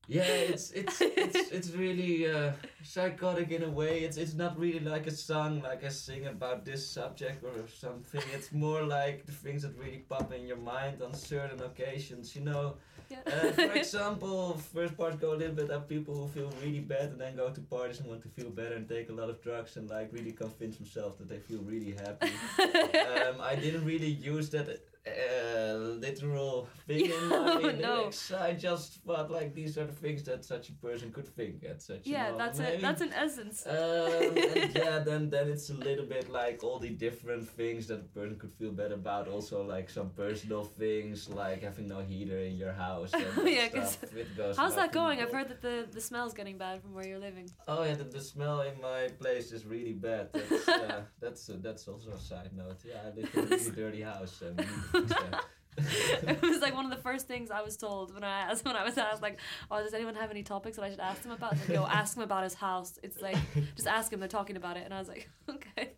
yeah, 0.08 0.24
it's 0.24 0.72
it's 0.72 1.02
it's 1.02 1.52
it's 1.52 1.72
really 1.72 2.32
uh, 2.32 2.52
psychotic 2.84 3.52
in 3.52 3.64
a 3.64 3.70
way. 3.70 4.00
It's 4.00 4.18
it's 4.18 4.34
not 4.34 4.58
really 4.60 4.80
like 4.80 5.08
a 5.08 5.12
song, 5.12 5.62
like 5.62 5.84
I 5.84 5.90
sing 5.90 6.28
about 6.28 6.66
this 6.66 6.88
subject 6.88 7.44
or 7.44 7.68
something. 7.68 8.22
It's 8.34 8.52
more 8.52 8.84
like 8.84 9.26
the 9.26 9.32
things 9.32 9.64
that 9.64 9.78
really 9.78 10.04
pop 10.10 10.32
in 10.34 10.46
your 10.48 10.58
mind 10.58 11.02
on 11.02 11.14
certain 11.14 11.62
occasions. 11.64 12.36
You 12.36 12.44
know, 12.44 12.76
yeah. 13.10 13.18
uh, 13.26 13.52
for 13.52 13.74
example, 13.84 14.58
first 14.74 14.96
part 14.96 15.20
go 15.20 15.34
a 15.34 15.38
little 15.38 15.56
bit 15.56 15.72
of 15.72 15.88
people 15.88 16.16
who 16.16 16.28
feel 16.28 16.54
really 16.64 16.82
bad 16.82 17.10
and 17.10 17.20
then 17.20 17.36
go 17.36 17.50
to 17.50 17.62
parties 17.62 18.00
and 18.00 18.10
want 18.10 18.22
to 18.24 18.30
feel 18.30 18.50
better 18.50 18.76
and 18.76 18.88
take 18.88 19.10
a 19.10 19.14
lot 19.14 19.30
of 19.30 19.42
drugs 19.42 19.78
and 19.78 19.90
like 19.90 20.10
really 20.12 20.32
convince 20.32 20.78
themselves 20.78 21.18
that 21.18 21.30
they 21.30 21.40
feel 21.40 21.62
really 21.62 21.94
happy. 21.94 22.32
um, 22.60 23.42
I 23.42 23.56
didn't 23.56 23.86
really 23.86 24.12
use 24.12 24.50
that 24.52 24.68
uh, 25.08 25.74
literal 26.06 26.68
thing 26.88 27.06
in 27.06 27.30
my 27.30 27.36
Oh, 27.64 27.72
no. 27.80 28.12
I 28.40 28.54
just 28.54 29.04
thought 29.06 29.30
like 29.32 29.54
these 29.54 29.78
are 29.78 29.86
the 29.86 29.94
things 29.94 30.24
that 30.24 30.44
such 30.44 30.70
a 30.70 30.74
person 30.74 31.12
could 31.12 31.28
think 31.28 31.64
at 31.64 31.82
such 31.82 32.06
a 32.08 32.10
yeah, 32.10 32.32
moment. 32.32 32.38
that's. 32.40 32.60
Maybe. 32.60 32.82
That's 32.82 33.02
an 33.02 33.14
essence. 33.14 33.66
Um, 33.68 34.38
and 34.38 34.76
yeah, 34.76 35.00
then 35.00 35.30
then 35.30 35.48
it's 35.50 35.70
a 35.70 35.74
little 35.74 36.06
bit 36.06 36.30
like 36.30 36.64
all 36.64 36.80
the 36.80 36.90
different 36.90 37.48
things 37.50 37.88
that 37.88 38.00
a 38.00 38.10
person 38.20 38.38
could 38.38 38.54
feel 38.54 38.72
bad 38.72 38.92
about. 38.92 39.28
Also, 39.28 39.64
like 39.64 39.90
some 39.90 40.10
personal 40.12 40.64
things, 40.64 41.30
like 41.30 41.62
having 41.64 41.88
no 41.88 42.00
heater 42.02 42.40
in 42.40 42.56
your 42.58 42.74
house. 42.74 43.12
And 43.14 43.48
yeah, 43.48 43.68
stuff. 43.70 44.02
'cause 44.02 44.14
It 44.14 44.36
goes 44.38 44.58
How's 44.58 44.76
that 44.76 44.92
going? 44.92 45.20
I've 45.22 45.32
heard 45.32 45.50
that 45.50 45.62
the, 45.62 45.88
the 45.92 46.02
smell's 46.02 46.34
getting 46.34 46.58
bad 46.58 46.82
from 46.82 46.94
where 46.94 47.08
you're 47.08 47.20
living. 47.20 47.48
Oh 47.68 47.84
yeah, 47.84 47.94
the, 47.96 48.04
the 48.06 48.22
smell 48.22 48.62
in 48.62 48.80
my 48.82 49.08
place 49.20 49.52
is 49.52 49.66
really 49.66 49.94
bad. 49.94 50.30
That's 50.34 50.68
uh, 50.68 51.02
that's 51.20 51.50
uh, 51.50 51.58
that's 51.62 51.88
also 51.88 52.12
a 52.12 52.20
side 52.20 52.52
note. 52.56 52.80
Yeah, 52.84 53.02
I 53.06 53.10
live 53.16 53.30
in 53.34 53.40
a 53.44 53.46
really 53.48 53.72
dirty 53.72 54.02
house 54.02 54.42
and 54.42 54.58
we 54.96 55.02
need 55.02 55.10
to 55.10 55.16
fix 55.16 55.30
that. 55.32 55.46
it 55.78 56.42
was 56.42 56.62
like 56.62 56.74
one 56.74 56.86
of 56.86 56.92
the 56.92 57.04
first 57.04 57.28
things 57.28 57.52
I 57.52 57.62
was 57.62 57.76
told 57.76 58.14
when 58.14 58.24
I 58.24 58.42
asked 58.52 58.64
when 58.66 58.76
I 58.78 58.84
was 58.84 58.98
asked 58.98 59.22
like, 59.22 59.40
oh, 59.70 59.84
does 59.84 59.94
anyone 59.94 60.16
have 60.16 60.32
any 60.32 60.44
topics 60.44 60.78
that 60.78 60.84
I 60.84 60.90
should 60.90 61.00
ask 61.00 61.22
them 61.22 61.32
about? 61.34 61.54
Like, 61.58 61.70
yo, 61.70 61.84
ask 61.86 62.16
him 62.16 62.24
about 62.24 62.44
his 62.44 62.54
house. 62.54 62.98
It's 63.04 63.22
like, 63.22 63.38
just 63.76 63.88
ask 63.88 64.12
him. 64.12 64.20
They're 64.20 64.30
talking 64.30 64.56
about 64.58 64.78
it, 64.78 64.86
and 64.86 64.94
I 64.94 65.00
was 65.00 65.08
like, 65.10 65.30
okay. 65.50 65.94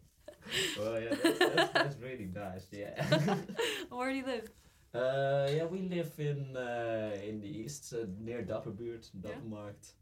well, 0.80 1.00
yeah, 1.00 1.14
that's, 1.24 1.40
that's, 1.40 1.72
that's 1.74 1.98
really 2.02 2.30
nice. 2.34 2.66
Yeah. 2.72 3.04
Where 3.90 4.10
do 4.12 4.18
you 4.18 4.26
live? 4.26 4.50
Uh, 4.96 5.48
yeah, 5.52 5.66
we 5.66 5.82
live 5.82 6.12
in 6.18 6.58
uh, 6.58 7.12
in 7.24 7.40
the 7.40 7.48
east, 7.48 7.94
uh, 7.94 8.06
near 8.20 8.42
Dapperbuurt, 8.42 9.10
Yeah. 9.14 9.32
Dappermarkt. 9.32 9.94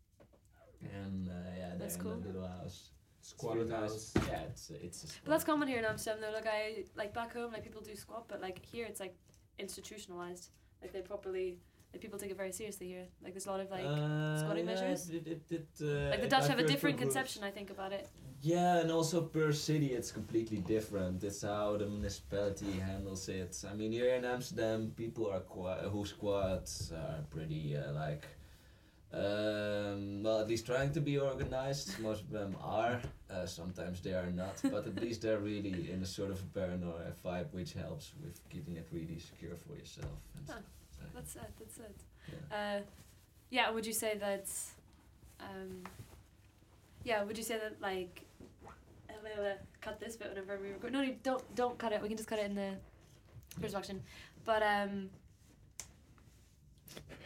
And 1.04 1.28
uh, 1.28 1.32
yeah, 1.58 1.72
That's 1.78 1.96
in 1.96 2.06
a 2.06 2.16
little 2.16 2.48
house. 2.48 2.92
It's 3.26 3.32
Squatted 3.32 3.70
really 3.70 3.82
house. 3.82 4.14
Yeah, 4.28 4.42
it's 4.52 4.70
it's 4.70 5.04
a 5.04 5.08
But 5.24 5.32
that's 5.32 5.44
common 5.44 5.68
here 5.68 5.80
in 5.80 5.86
Amsterdam 5.86 6.22
though. 6.22 6.32
Like 6.32 6.46
I 6.46 6.84
like 6.96 7.12
back 7.12 7.34
home, 7.34 7.54
like 7.54 7.64
people 7.64 7.82
do 7.82 7.96
squat, 7.96 8.26
but 8.28 8.40
like 8.40 8.64
here 8.64 8.86
it's 8.86 9.00
like 9.00 9.16
institutionalized. 9.58 10.52
Like 10.80 10.94
they 10.94 11.02
properly, 11.02 11.58
like 11.92 12.04
people 12.04 12.20
take 12.20 12.30
it 12.30 12.38
very 12.38 12.52
seriously 12.52 12.88
here. 12.88 13.08
Like 13.24 13.34
there's 13.34 13.48
a 13.48 13.50
lot 13.50 13.62
of 13.62 13.72
like, 13.72 13.84
uh, 13.84 14.38
squatting 14.38 14.68
yeah, 14.68 14.74
measures? 14.74 15.10
It, 15.10 15.26
it, 15.26 15.42
it, 15.50 15.68
uh, 15.82 16.12
like 16.12 16.22
the 16.22 16.28
Dutch 16.28 16.48
have 16.48 16.60
a 16.60 16.68
different 16.68 17.00
conception, 17.00 17.44
I 17.44 17.50
think, 17.50 17.72
about 17.72 17.92
it. 17.94 18.08
Yeah, 18.44 18.82
and 18.82 18.92
also 18.92 19.22
per 19.22 19.52
city 19.52 19.94
it's 19.94 20.12
completely 20.12 20.60
different. 20.60 21.24
It's 21.24 21.42
how 21.42 21.78
the 21.78 21.88
municipality 21.88 22.74
handles 22.74 23.28
it. 23.28 23.58
I 23.68 23.74
mean, 23.74 23.92
here 23.92 24.14
in 24.14 24.24
Amsterdam, 24.24 24.94
people 24.96 25.32
are 25.32 25.40
qui- 25.40 25.90
who 25.90 26.06
squat 26.06 26.70
are 26.94 27.24
pretty 27.32 27.76
uh, 27.76 27.92
like, 27.94 28.28
um, 29.16 30.24
well, 30.24 30.40
at 30.42 30.48
least 30.48 30.66
trying 30.66 30.92
to 30.94 31.02
be 31.02 31.18
organized. 31.18 32.00
Most 32.00 32.22
of 32.22 32.32
them 32.32 32.56
are. 32.62 33.00
Uh, 33.30 33.46
sometimes 33.46 34.02
they 34.02 34.14
are 34.14 34.32
not, 34.32 34.56
but 34.64 34.86
at 34.88 35.02
least 35.02 35.22
they're 35.22 35.40
really 35.40 35.90
in 35.92 36.02
a 36.04 36.06
sort 36.06 36.32
of 36.32 36.40
a 36.40 36.60
paranoia 36.60 37.12
vibe, 37.24 37.52
which 37.52 37.74
helps 37.74 38.14
with 38.22 38.40
keeping 38.50 38.76
it 38.76 38.88
really 38.92 39.20
secure 39.20 39.56
for 39.56 39.76
yourself. 39.76 40.20
And 40.38 40.46
Huh. 40.50 40.62
So, 40.92 41.04
That's 41.14 41.36
it. 41.36 41.52
That's 41.60 41.78
it. 41.78 41.96
yeah. 42.52 42.58
Uh, 42.58 42.82
yeah. 43.50 43.72
Would 43.72 43.86
you 43.86 43.94
say 43.94 44.18
that? 44.18 44.48
Um, 45.40 45.84
yeah. 47.04 47.24
Would 47.24 47.38
you 47.38 47.44
say 47.44 47.58
that 47.58 47.82
like? 47.82 48.22
uh, 49.26 49.56
cut 49.82 50.00
this 50.00 50.16
bit 50.16 50.30
whenever 50.30 50.60
we 50.62 50.70
record. 50.70 50.94
No, 50.94 51.04
no, 51.04 51.14
don't 51.24 51.56
don't 51.56 51.78
cut 51.78 51.92
it. 51.94 52.02
We 52.02 52.08
can 52.08 52.18
just 52.18 52.30
cut 52.30 52.40
it 52.40 52.46
in 52.46 52.56
the 52.56 52.72
Satisfaction. 53.60 54.02
But 54.44 54.62
um, 54.64 55.10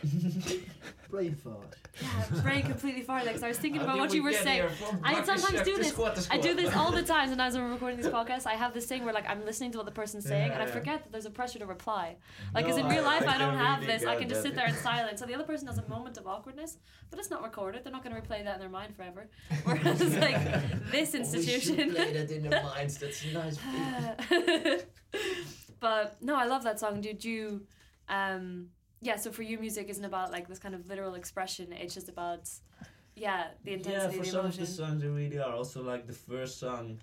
Brain 1.10 1.34
fart. 1.34 1.76
yeah, 2.00 2.42
brain 2.44 2.62
completely 2.62 3.04
farted 3.04 3.26
because 3.26 3.42
I 3.42 3.48
was 3.48 3.58
thinking 3.58 3.82
about 3.82 3.98
what 3.98 4.14
you 4.14 4.22
were 4.24 4.32
saying. 4.32 4.70
I 5.04 5.24
sometimes 5.24 5.64
do 5.64 5.76
this. 5.76 6.30
I 6.30 6.38
do 6.38 6.54
this 6.54 6.74
all 6.76 6.92
the 6.92 7.02
time. 7.16 7.30
Sometimes 7.30 7.56
when 7.56 7.64
we're 7.64 7.72
recording 7.74 7.98
these 7.98 8.12
podcasts, 8.12 8.46
I 8.46 8.54
have 8.54 8.76
this 8.76 8.86
thing 8.86 9.04
where 9.04 9.14
like 9.14 9.28
I'm 9.28 9.44
listening 9.44 9.72
to 9.72 9.80
what 9.80 9.86
the 9.88 9.92
person's 9.92 10.26
saying, 10.26 10.52
and 10.52 10.62
I 10.62 10.68
forget 10.68 11.04
that 11.04 11.12
there's 11.12 11.26
a 11.26 11.32
pressure 11.32 11.58
to 11.60 11.66
reply. 11.66 12.16
Like, 12.54 12.64
No, 12.66 12.72
because 12.72 12.78
in 12.78 12.88
real 12.88 13.04
life, 13.04 13.24
I 13.28 13.36
I, 13.36 13.38
don't 13.40 13.58
can 13.58 13.66
have 13.66 13.80
really 13.82 13.94
this. 13.94 14.06
I 14.06 14.16
can 14.18 14.30
just 14.30 14.44
sit 14.44 14.54
there 14.54 14.68
in 14.68 14.76
silence. 14.90 15.20
So 15.20 15.26
the 15.26 15.34
other 15.34 15.44
person 15.46 15.68
has 15.68 15.80
a 15.80 15.88
moment 15.90 16.18
of 16.18 16.28
awkwardness, 16.28 16.78
but 17.10 17.18
it's 17.18 17.32
not 17.32 17.42
recorded. 17.42 17.84
They're 17.84 17.92
not 17.92 18.04
going 18.04 18.16
to 18.16 18.22
replay 18.22 18.44
that 18.44 18.54
in 18.56 18.60
their 18.60 18.70
mind 18.70 18.96
forever. 18.96 19.28
Whereas 19.64 20.16
like 20.16 20.92
this 20.92 21.16
institution. 21.16 21.92
play 21.96 22.14
that 22.14 22.30
in 22.30 22.48
their 22.50 22.62
minds. 22.64 23.00
That's 23.00 23.26
nice. 23.34 23.58
but 25.80 26.18
no, 26.22 26.36
I 26.36 26.46
love 26.46 26.64
that 26.64 26.80
song. 26.80 27.02
Did 27.02 27.26
you, 27.26 27.66
um, 28.08 28.68
yeah? 29.02 29.16
So 29.18 29.32
for 29.32 29.44
you, 29.44 29.58
music 29.60 29.90
isn't 29.90 30.06
about 30.06 30.32
like 30.32 30.48
this 30.48 30.60
kind 30.60 30.76
of 30.76 30.88
literal 30.88 31.16
expression. 31.16 31.74
It's 31.74 31.94
just 31.94 32.10
about, 32.10 32.50
yeah, 33.16 33.48
the 33.64 33.74
intensity. 33.74 34.18
yeah, 34.18 34.24
for 34.24 34.30
some 34.30 34.46
of 34.46 34.58
the 34.58 34.66
songs 34.66 35.02
they 35.02 35.08
really 35.08 35.40
are. 35.40 35.54
Also, 35.54 35.84
like 35.84 36.08
the 36.08 36.14
first 36.14 36.60
song, 36.60 37.00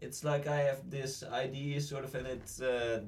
it's 0.00 0.24
like 0.24 0.46
I 0.46 0.60
have 0.60 0.90
this 0.90 1.22
idea 1.22 1.80
sort 1.80 2.04
of, 2.04 2.14
and 2.14 2.26
it 2.26 2.60
uh, 2.62 3.00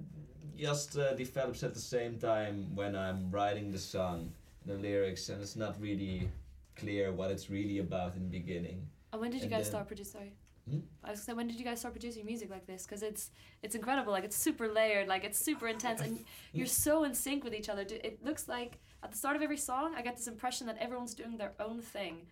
just 0.56 0.98
uh, 0.98 1.14
develops 1.14 1.62
at 1.62 1.74
the 1.74 1.80
same 1.80 2.18
time 2.18 2.74
when 2.74 2.96
I'm 2.96 3.30
writing 3.30 3.70
the 3.70 3.78
song, 3.78 4.32
the 4.66 4.74
lyrics, 4.74 5.28
and 5.28 5.40
it's 5.42 5.56
not 5.56 5.80
really 5.80 6.28
clear 6.76 7.12
what 7.12 7.30
it's 7.30 7.50
really 7.50 7.78
about 7.78 8.14
in 8.16 8.22
the 8.30 8.38
beginning. 8.38 8.86
And 9.12 9.20
when 9.20 9.30
did 9.30 9.38
you 9.38 9.42
and 9.44 9.50
guys 9.50 9.64
then- 9.64 9.72
start 9.72 9.86
producing? 9.86 10.12
Sorry. 10.20 10.32
Hmm? 10.70 10.78
I 11.04 11.10
was 11.10 11.20
gonna 11.20 11.24
say, 11.24 11.32
when 11.34 11.48
did 11.48 11.58
you 11.58 11.64
guys 11.64 11.78
start 11.80 11.94
producing 11.94 12.24
music 12.26 12.50
like 12.50 12.66
this? 12.66 12.84
Because 12.84 13.02
it's 13.02 13.30
it's 13.62 13.74
incredible. 13.74 14.12
Like 14.12 14.24
it's 14.24 14.36
super 14.36 14.68
layered. 14.68 15.08
Like 15.08 15.24
it's 15.24 15.38
super 15.38 15.68
intense, 15.68 16.00
and 16.00 16.24
you're 16.52 16.66
so 16.66 17.04
in 17.04 17.14
sync 17.14 17.44
with 17.44 17.54
each 17.54 17.68
other. 17.68 17.82
It 17.88 18.24
looks 18.24 18.48
like 18.48 18.78
at 19.02 19.10
the 19.12 19.16
start 19.16 19.36
of 19.36 19.42
every 19.42 19.56
song, 19.56 19.94
I 19.96 20.02
get 20.02 20.16
this 20.16 20.26
impression 20.26 20.66
that 20.66 20.76
everyone's 20.78 21.14
doing 21.14 21.36
their 21.36 21.52
own 21.60 21.80
thing, 21.80 22.26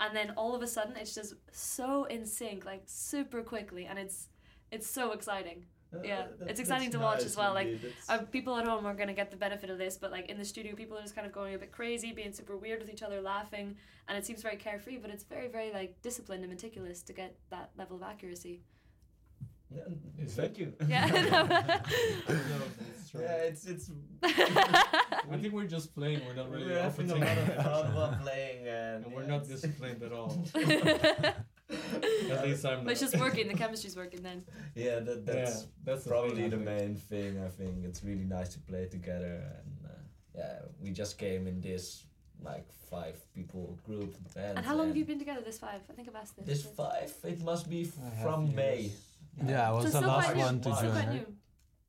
and 0.00 0.14
then 0.16 0.32
all 0.36 0.54
of 0.54 0.62
a 0.62 0.66
sudden, 0.66 0.96
it's 0.96 1.14
just 1.14 1.34
so 1.52 2.04
in 2.04 2.26
sync, 2.26 2.64
like 2.64 2.82
super 2.86 3.42
quickly, 3.42 3.86
and 3.86 3.98
it's 3.98 4.28
it's 4.70 4.86
so 4.86 5.12
exciting. 5.12 5.64
Yeah, 6.04 6.26
it's 6.46 6.60
exciting 6.60 6.90
to 6.90 6.98
watch 6.98 7.22
as 7.24 7.36
well, 7.36 7.54
like, 7.54 7.68
Uh, 8.08 8.18
people 8.18 8.56
at 8.56 8.66
home 8.66 8.84
are 8.86 8.94
gonna 8.94 9.14
get 9.14 9.30
the 9.30 9.36
benefit 9.36 9.70
of 9.70 9.78
this, 9.78 9.96
but 9.96 10.10
like 10.10 10.28
in 10.28 10.36
the 10.38 10.44
studio, 10.44 10.74
people 10.74 10.96
are 10.98 11.02
just 11.02 11.14
kind 11.14 11.26
of 11.26 11.32
going 11.32 11.54
a 11.54 11.58
bit 11.58 11.72
crazy, 11.72 12.12
being 12.12 12.32
super 12.32 12.56
weird 12.56 12.80
with 12.80 12.90
each 12.90 13.02
other, 13.02 13.20
laughing, 13.22 13.76
and 14.06 14.18
it 14.18 14.26
seems 14.26 14.42
very 14.42 14.56
carefree, 14.56 14.98
but 14.98 15.10
it's 15.10 15.24
very, 15.24 15.48
very 15.48 15.72
like 15.72 16.00
disciplined 16.02 16.44
and 16.44 16.52
meticulous 16.52 17.02
to 17.02 17.12
get 17.12 17.36
that 17.50 17.70
level 17.76 17.96
of 17.96 18.02
accuracy. 18.02 18.60
Is 20.18 20.34
Thank 20.34 20.58
you. 20.58 20.72
Yeah. 20.88 21.06
No, 22.28 22.34
it's 22.90 23.10
true. 23.10 23.20
Yeah, 23.22 23.48
it's 23.48 23.66
it's. 23.66 23.90
I 24.22 25.36
think 25.40 25.52
we're 25.52 25.66
just 25.66 25.94
playing. 25.94 26.20
We're 26.26 26.34
not 26.34 26.50
really 26.50 26.66
We're 26.66 26.82
having 26.82 27.10
a 27.10 27.14
lot 27.16 27.38
of 27.38 27.64
fun 27.64 27.94
while 27.94 28.18
playing, 28.22 28.66
and, 28.66 29.04
and 29.04 29.14
we're 29.14 29.26
not 29.26 29.46
disciplined 29.46 30.02
at 30.02 30.12
all. 30.12 30.44
At 32.30 32.44
least 32.46 32.64
I'm 32.64 32.78
but 32.78 32.84
not. 32.84 32.92
it's 32.92 33.00
just 33.00 33.18
working. 33.18 33.48
The 33.48 33.54
chemistry's 33.64 33.96
working 33.96 34.22
then. 34.22 34.44
Yeah, 34.74 35.00
that 35.00 35.26
that's 35.26 35.60
yeah, 35.62 35.66
that's 35.84 36.04
the 36.04 36.10
probably 36.10 36.36
thing, 36.42 36.50
the 36.50 36.56
main 36.56 36.94
thing. 36.96 37.40
I 37.44 37.48
think 37.48 37.84
it's 37.84 38.02
really 38.04 38.24
nice 38.24 38.50
to 38.50 38.58
play 38.60 38.86
together, 38.86 39.42
and 39.58 39.72
uh, 39.86 39.90
yeah, 40.34 40.58
we 40.80 40.90
just 40.90 41.18
came 41.18 41.46
in 41.46 41.60
this 41.60 42.04
like 42.42 42.66
five 42.90 43.16
people 43.34 43.78
group 43.84 44.14
band. 44.34 44.58
And 44.58 44.66
how 44.66 44.74
long 44.76 44.86
have 44.88 44.96
you 44.96 45.04
been 45.04 45.18
together? 45.18 45.40
This 45.44 45.58
five? 45.58 45.80
I 45.90 45.92
think 45.92 46.08
I've 46.08 46.14
asked 46.16 46.36
this. 46.36 46.46
This 46.46 46.64
five, 46.64 47.12
it 47.24 47.40
must 47.42 47.68
be 47.68 47.90
I 48.00 48.14
have 48.14 48.22
from 48.24 48.54
May. 48.54 48.80
years. 48.82 48.92
Yeah, 49.46 49.68
I 49.68 49.72
was 49.72 49.84
it's 49.84 49.92
the 49.94 49.98
still 50.00 50.08
last 50.10 50.24
quite 50.24 50.36
new. 50.36 50.42
one 50.42 50.60
to 50.60 50.68
It's 50.70 50.78
still 50.78 50.92
join. 50.92 51.26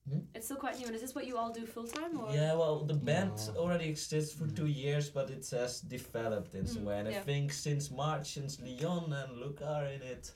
Quite 0.09 0.15
right? 0.15 0.15
new. 0.15 0.21
Hmm? 0.29 0.35
It's 0.37 0.45
still 0.45 0.57
quite 0.57 0.77
new. 0.79 0.85
And 0.87 0.95
is 0.95 1.01
this 1.01 1.15
what 1.15 1.25
you 1.27 1.37
all 1.37 1.51
do 1.51 1.65
full 1.65 1.85
time 1.87 2.19
or? 2.19 2.33
Yeah, 2.33 2.53
well, 2.55 2.79
the 2.85 2.93
band 2.93 3.33
No. 3.53 3.61
already 3.61 3.89
exists 3.89 4.33
for 4.33 4.47
two 4.47 4.67
years, 4.67 5.09
but 5.09 5.29
it 5.29 5.47
has 5.51 5.81
developed 5.81 6.55
in 6.55 6.65
some 6.67 6.83
Mm, 6.83 6.87
way. 6.87 6.99
And 6.99 7.07
I 7.07 7.11
yeah. 7.11 7.21
think 7.21 7.53
since 7.53 7.91
March, 7.91 8.33
since 8.33 8.59
Leon 8.61 9.13
and 9.13 9.37
Luke 9.39 9.61
are 9.65 9.85
in 9.85 10.01
it, 10.01 10.31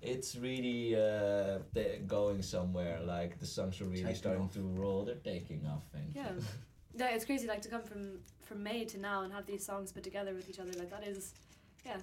it's 0.00 0.36
really 0.36 0.94
uh, 0.94 1.58
they're 1.72 1.98
going 2.06 2.42
somewhere. 2.42 3.00
Like 3.02 3.38
the 3.40 3.46
songs 3.46 3.80
are 3.80 3.84
really 3.86 4.02
Taking 4.02 4.14
starting 4.16 4.42
off. 4.44 4.54
to 4.54 4.60
roll. 4.80 5.04
They're 5.04 5.24
taking 5.34 5.66
off. 5.66 5.84
Thank 5.92 6.14
you. 6.14 6.22
Yeah. 6.22 6.32
Yeah, 6.96 7.14
it's 7.14 7.24
crazy. 7.24 7.46
Like 7.46 7.62
to 7.62 7.68
come 7.68 7.82
from 7.82 8.18
from 8.48 8.62
May 8.62 8.84
to 8.86 8.98
now 8.98 9.22
and 9.22 9.32
have 9.32 9.46
these 9.46 9.64
songs 9.64 9.92
put 9.92 10.02
together 10.02 10.32
with 10.34 10.48
each 10.50 10.58
other. 10.58 10.72
Like 10.72 10.90
that 10.90 11.06
is, 11.06 11.32
Yeah, 11.86 11.98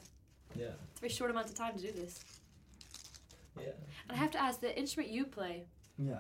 it's 0.53 0.97
a 0.97 0.99
very 1.01 1.11
short 1.11 1.31
amount 1.31 1.47
of 1.49 1.55
time 1.55 1.73
to 1.75 1.81
do 1.81 1.91
this. 1.91 2.23
yeah. 3.59 3.71
And 4.07 4.11
I 4.11 4.15
have 4.15 4.31
to 4.31 4.41
ask, 4.41 4.61
the 4.61 4.77
instrument 4.77 5.11
you 5.11 5.25
play, 5.25 5.65
Yeah. 5.97 6.19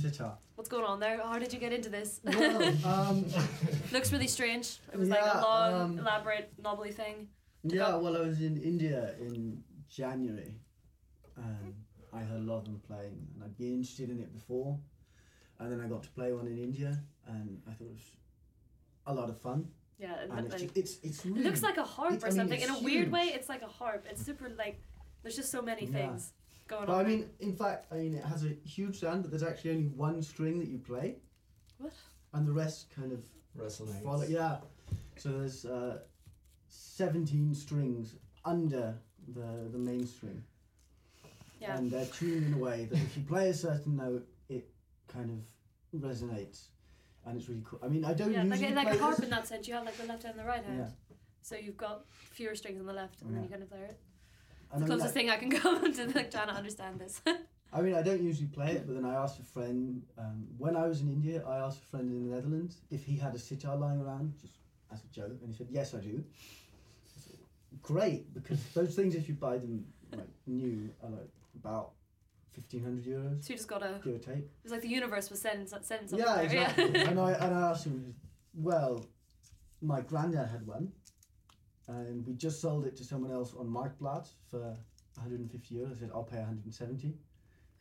Sitar. 0.00 0.38
what's 0.54 0.68
going 0.68 0.84
on 0.84 1.00
there? 1.00 1.20
How 1.20 1.38
did 1.40 1.52
you 1.52 1.58
get 1.58 1.72
into 1.72 1.88
this? 1.88 2.20
Well, 2.24 2.62
um, 2.86 3.24
Looks 3.92 4.12
really 4.12 4.28
strange. 4.28 4.78
It 4.92 4.98
was 4.98 5.08
like 5.08 5.20
a 5.22 5.40
long, 5.40 5.74
um, 5.80 5.98
elaborate, 5.98 6.52
knobbly 6.62 6.92
thing. 6.92 7.26
yeah, 7.64 7.96
well, 7.96 8.16
I 8.16 8.20
was 8.20 8.40
in 8.40 8.56
India 8.62 9.14
in 9.20 9.62
January, 9.88 10.54
and 11.36 11.74
I 12.12 12.20
heard 12.20 12.40
a 12.42 12.44
lot 12.44 12.58
of 12.58 12.64
them 12.66 12.80
playing, 12.86 13.26
and 13.34 13.42
I'd 13.44 13.56
been 13.58 13.74
interested 13.74 14.08
in 14.10 14.20
it 14.20 14.32
before, 14.32 14.78
and 15.58 15.72
then 15.72 15.80
I 15.80 15.88
got 15.88 16.04
to 16.04 16.10
play 16.10 16.32
one 16.32 16.46
in 16.46 16.58
India, 16.58 16.96
and 17.26 17.60
I 17.68 17.72
thought 17.72 17.86
it 17.86 17.90
was 17.92 18.10
a 19.06 19.14
lot 19.14 19.28
of 19.30 19.40
fun. 19.40 19.68
Yeah, 19.98 20.14
And 20.30 20.46
it's, 20.46 20.62
like, 20.62 20.76
it's 20.76 20.98
it's 21.02 21.24
it 21.24 21.36
looks 21.36 21.62
like 21.62 21.76
a 21.76 21.84
harp 21.84 22.22
or 22.22 22.26
I 22.26 22.30
mean, 22.30 22.36
something. 22.38 22.60
In 22.60 22.70
a 22.70 22.80
weird 22.80 23.10
way, 23.10 23.32
it's 23.34 23.48
like 23.48 23.62
a 23.62 23.66
harp. 23.68 24.06
It's 24.08 24.24
super 24.24 24.48
like. 24.56 24.80
There's 25.22 25.36
just 25.36 25.50
so 25.52 25.62
many 25.62 25.86
Yeah. 25.86 25.92
things 25.92 26.32
going 26.68 26.86
But 26.86 26.94
on. 26.94 27.04
I 27.04 27.08
mean, 27.08 27.30
in 27.40 27.54
fact, 27.54 27.86
I 27.92 27.96
mean, 27.96 28.14
it 28.14 28.24
has 28.24 28.44
a 28.44 28.54
huge 28.64 28.98
sound, 29.00 29.22
but 29.22 29.30
there's 29.30 29.42
actually 29.42 29.70
only 29.72 29.86
one 29.88 30.22
string 30.22 30.58
that 30.60 30.68
you 30.68 30.78
play. 30.78 31.16
What? 31.78 31.92
And 32.32 32.46
the 32.46 32.52
rest 32.52 32.90
kind 32.94 33.12
of 33.12 33.20
Resonates. 33.58 34.02
follow. 34.02 34.24
Yeah. 34.24 34.58
So 35.16 35.28
there's 35.30 35.64
uh, 35.66 35.98
17 36.68 37.54
strings 37.54 38.14
under 38.44 38.98
the 39.34 39.68
the 39.70 39.78
main 39.78 40.06
string, 40.06 40.42
yeah. 41.60 41.76
and 41.76 41.90
they're 41.90 42.06
tuned 42.06 42.46
in 42.46 42.54
a 42.54 42.58
way 42.58 42.86
that 42.86 42.98
if 42.98 43.16
you 43.16 43.22
play 43.22 43.50
a 43.50 43.54
certain 43.54 43.96
note, 43.96 44.26
it 44.48 44.68
kind 45.06 45.30
of 45.30 46.00
resonates, 46.00 46.68
and 47.26 47.36
it's 47.38 47.48
really 47.48 47.62
cool. 47.64 47.78
I 47.82 47.88
mean, 47.88 48.04
I 48.04 48.14
don't 48.14 48.32
Yeah, 48.32 48.42
like, 48.42 48.58
usually 48.60 48.74
like 48.74 48.88
play 48.88 48.96
a 48.96 49.00
harp 49.00 49.16
this. 49.16 49.24
in 49.24 49.30
that 49.30 49.46
sense. 49.46 49.68
You 49.68 49.74
have 49.74 49.84
like 49.84 49.96
the 49.98 50.06
left 50.06 50.22
hand 50.24 50.36
and 50.36 50.44
the 50.44 50.48
right 50.48 50.64
hand. 50.64 50.78
Yeah. 50.78 51.16
So 51.42 51.56
you've 51.56 51.76
got 51.76 52.06
fewer 52.10 52.54
strings 52.54 52.80
on 52.80 52.86
the 52.86 52.92
left, 52.92 53.20
and 53.22 53.30
then 53.30 53.42
Yeah. 53.42 53.44
you 53.44 53.50
kind 53.50 53.62
of 53.62 53.68
play 53.70 53.80
it. 53.80 54.00
The 54.72 54.76
I 54.76 54.78
mean, 54.80 54.88
closest 54.88 55.10
I- 55.10 55.12
thing 55.12 55.30
I 55.30 55.36
can 55.36 55.50
come 55.62 55.92
to 55.92 56.06
like 56.14 56.30
trying 56.30 56.48
to 56.48 56.54
understand 56.54 56.98
this. 56.98 57.20
I 57.74 57.80
mean, 57.80 57.94
I 57.94 58.02
don't 58.02 58.22
usually 58.22 58.48
play 58.48 58.72
it, 58.72 58.86
but 58.86 58.94
then 58.96 59.04
I 59.06 59.14
asked 59.14 59.38
a 59.38 59.42
friend 59.44 60.02
um, 60.18 60.46
when 60.58 60.76
I 60.76 60.86
was 60.86 61.00
in 61.00 61.08
India. 61.08 61.42
I 61.46 61.58
asked 61.58 61.80
a 61.82 61.86
friend 61.86 62.10
in 62.10 62.28
the 62.28 62.34
Netherlands 62.36 62.82
if 62.90 63.04
he 63.04 63.16
had 63.16 63.34
a 63.34 63.38
sitar 63.38 63.76
lying 63.76 64.00
around, 64.00 64.34
just 64.40 64.54
as 64.92 65.00
a 65.04 65.08
joke, 65.08 65.38
and 65.42 65.50
he 65.50 65.56
said, 65.56 65.68
"Yes, 65.70 65.94
I 65.94 65.98
do." 66.00 66.22
I 66.22 67.20
said, 67.20 67.38
Great, 67.80 68.32
because 68.34 68.62
those 68.74 68.94
things, 68.94 69.14
if 69.14 69.26
you 69.28 69.34
buy 69.34 69.56
them 69.58 69.86
like 70.14 70.28
new, 70.46 70.90
are 71.02 71.10
like 71.10 71.30
about 71.54 71.92
fifteen 72.50 72.82
hundred 72.82 73.04
euros, 73.04 73.42
so 73.42 73.50
you 73.52 73.56
just 73.56 73.68
gotta. 73.68 74.00
give 74.04 74.14
or 74.16 74.18
take. 74.18 74.44
It 74.44 74.64
was 74.64 74.72
like 74.72 74.82
the 74.82 74.88
universe 74.88 75.30
was 75.30 75.40
sending 75.40 75.66
sending 75.66 76.08
something 76.08 76.18
Yeah, 76.18 76.34
there. 76.36 76.44
exactly. 76.44 76.90
Yeah. 76.94 77.08
and 77.10 77.18
I 77.20 77.32
and 77.32 77.54
I 77.54 77.70
asked 77.70 77.84
him, 77.86 78.14
well, 78.54 79.06
my 79.80 80.02
granddad 80.02 80.48
had 80.50 80.66
one, 80.66 80.92
and 81.88 82.26
we 82.26 82.34
just 82.34 82.60
sold 82.60 82.86
it 82.86 82.96
to 82.96 83.04
someone 83.04 83.32
else 83.32 83.54
on 83.58 83.66
Marktplaats 83.66 84.30
for 84.50 84.76
150 85.16 85.74
euros. 85.74 85.96
I 85.96 86.00
said, 86.00 86.10
I'll 86.14 86.22
pay 86.22 86.38
170. 86.38 87.14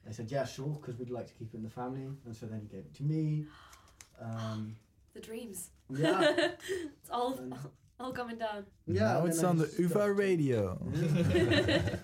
They 0.06 0.12
said, 0.12 0.32
yeah, 0.32 0.46
sure, 0.46 0.78
because 0.80 0.98
we'd 0.98 1.10
like 1.10 1.28
to 1.28 1.34
keep 1.34 1.54
it 1.54 1.58
in 1.58 1.64
the 1.64 1.70
family. 1.70 2.08
And 2.26 2.36
so 2.36 2.48
then 2.48 2.62
he 2.62 2.68
gave 2.68 2.86
it 2.86 2.94
to 2.96 3.04
me. 3.04 3.46
Um, 4.24 4.76
the 5.16 5.20
dreams. 5.20 5.72
yeah. 5.90 6.22
it's 6.38 7.10
all 7.10 7.34
and- 7.34 7.56
all 8.00 8.12
coming 8.12 8.38
down. 8.38 8.68
yeah. 8.86 9.14
now 9.14 9.26
it's 9.26 9.44
on 9.44 9.58
the 9.58 9.66
just 9.66 9.80
UVA 9.80 10.10
radio. 10.12 10.78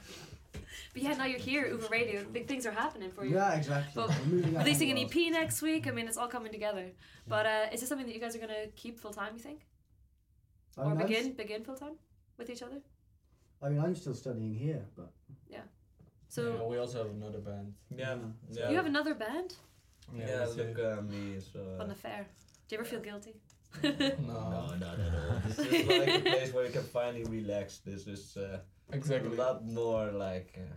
But 0.93 1.03
yeah, 1.03 1.13
now 1.13 1.25
you're 1.25 1.39
here, 1.39 1.67
Uber 1.67 1.87
Radio. 1.91 2.25
Big 2.25 2.47
things 2.47 2.65
are 2.65 2.71
happening 2.71 3.11
for 3.11 3.23
you. 3.23 3.35
Yeah, 3.35 3.53
exactly. 3.53 3.91
But 3.93 4.09
We're 4.31 4.59
Releasing 4.59 4.89
an 4.89 4.97
EP 4.97 5.15
next 5.31 5.61
week. 5.61 5.85
I 5.85 5.91
mean, 5.91 6.07
it's 6.07 6.17
all 6.17 6.27
coming 6.27 6.51
together. 6.51 6.87
But 7.27 7.45
uh, 7.45 7.65
is 7.71 7.81
this 7.81 7.89
something 7.89 8.07
that 8.07 8.15
you 8.15 8.19
guys 8.19 8.35
are 8.35 8.39
gonna 8.39 8.65
keep 8.75 8.99
full 8.99 9.13
time? 9.13 9.33
You 9.35 9.39
think, 9.39 9.59
the 9.59 9.59
world. 9.59 9.76
Or 10.77 10.85
I 10.85 10.87
mean, 10.89 10.97
I'm 11.01 11.07
begin 11.07 11.25
s- 11.27 11.35
begin 11.43 11.63
full 11.63 11.75
time 11.75 11.95
with 12.37 12.49
each 12.49 12.61
other? 12.61 12.79
I 13.61 13.69
mean, 13.69 13.79
I'm 13.83 13.95
still 13.95 14.13
studying 14.13 14.53
here, 14.53 14.85
but 14.95 15.11
yeah. 15.49 15.63
So 16.29 16.41
yeah, 16.55 16.63
we 16.71 16.77
also 16.77 16.97
have 17.03 17.11
another 17.11 17.39
band. 17.39 17.73
Yeah, 17.95 18.15
yeah. 18.51 18.69
you 18.69 18.75
have 18.75 18.85
another 18.85 19.15
band 19.15 19.55
Yeah, 20.15 20.37
that's 20.37 20.55
look 20.55 20.77
at 20.79 21.03
me. 21.09 21.39
So. 21.51 21.59
on 21.79 21.87
the 21.87 21.95
fair. 21.95 22.27
Do 22.67 22.75
you 22.75 22.79
ever 22.81 22.89
feel 22.89 22.99
guilty? 23.01 23.35
No. 23.83 23.89
No, 24.27 24.75
no, 24.81 24.87
at 24.87 24.99
all. 25.19 25.41
This 25.47 25.59
is 25.59 25.87
like 25.87 26.07
a 26.19 26.21
place 26.21 26.53
where 26.53 26.65
you 26.65 26.71
can 26.71 26.83
finally 26.83 27.23
relax. 27.25 27.79
This 27.79 28.07
is 28.07 28.37
uh, 28.37 28.59
Exactly. 28.91 29.31
a 29.33 29.41
lot 29.45 29.65
more 29.65 30.05
like 30.11 30.57
uh, 30.57 30.75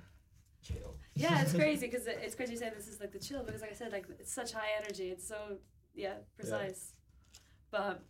chill. 0.66 0.96
yeah, 1.14 1.42
it's 1.42 1.52
crazy 1.52 1.86
because 1.86 2.06
it's 2.06 2.34
crazy 2.34 2.56
saying 2.56 2.72
this 2.76 2.88
is 2.88 2.98
like 3.00 3.12
the 3.12 3.18
chill 3.26 3.42
because, 3.44 3.60
like 3.60 3.70
I 3.76 3.78
said, 3.82 3.92
like 3.92 4.06
it's 4.18 4.32
such 4.40 4.52
high 4.52 4.70
energy. 4.80 5.10
It's 5.14 5.26
so 5.34 5.58
yeah 5.94 6.14
precise. 6.36 6.92
But 7.70 8.02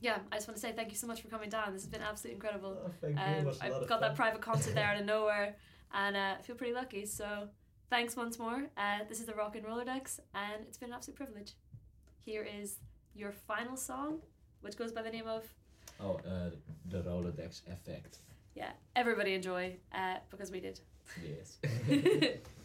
yeah, 0.00 0.18
I 0.32 0.36
just 0.36 0.48
want 0.48 0.56
to 0.56 0.60
say 0.60 0.72
thank 0.72 0.90
you 0.90 0.96
so 0.96 1.06
much 1.06 1.20
for 1.22 1.28
coming 1.28 1.50
down. 1.50 1.72
This 1.72 1.82
has 1.82 1.90
been 1.90 2.02
absolutely 2.02 2.36
incredible. 2.36 2.76
Oh, 2.86 2.90
thank 3.00 3.18
Um, 3.18 3.44
was 3.44 3.58
a 3.60 3.68
lot 3.68 3.82
I've 3.82 3.88
got 3.88 4.00
fun. 4.00 4.08
that 4.08 4.16
private 4.16 4.40
concert 4.40 4.74
there 4.74 4.86
out 4.86 4.98
of 5.00 5.06
nowhere, 5.16 5.56
and 5.92 6.16
uh, 6.16 6.34
I 6.38 6.42
feel 6.42 6.56
pretty 6.56 6.72
lucky. 6.74 7.04
So 7.06 7.48
thanks 7.90 8.16
once 8.16 8.38
more. 8.38 8.64
Uh, 8.76 8.98
this 9.08 9.20
is 9.20 9.26
the 9.26 9.34
Rock 9.34 9.56
and 9.56 9.64
Rolodex, 9.66 10.20
and 10.34 10.62
it's 10.66 10.78
been 10.78 10.90
an 10.90 10.94
absolute 10.94 11.16
privilege. 11.16 11.52
Here 12.24 12.46
is 12.60 12.76
your 13.14 13.32
final 13.32 13.76
song, 13.76 14.20
which 14.60 14.76
goes 14.76 14.92
by 14.92 15.02
the 15.02 15.10
name 15.10 15.26
of 15.26 15.44
Oh, 16.00 16.18
uh, 16.26 16.50
the 16.86 17.02
Rolodex 17.02 17.62
effect. 17.68 18.18
yeah. 18.54 18.70
Everybody 18.96 19.34
enjoy, 19.34 19.76
uh, 19.94 20.16
because 20.30 20.50
we 20.50 20.60
did. 20.60 20.80
Yes. 21.22 21.58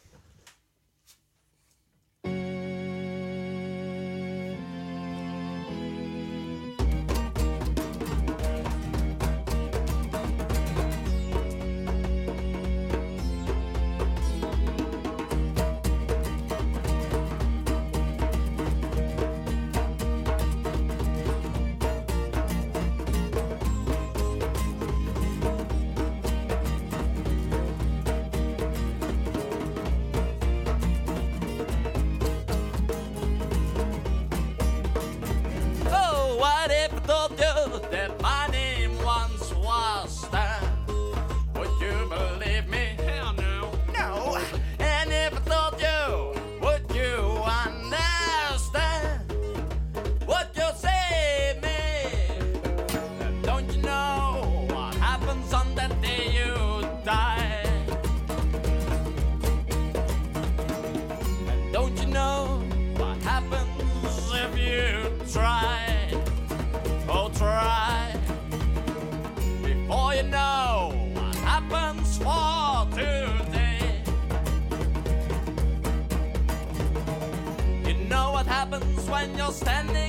You 79.66 80.05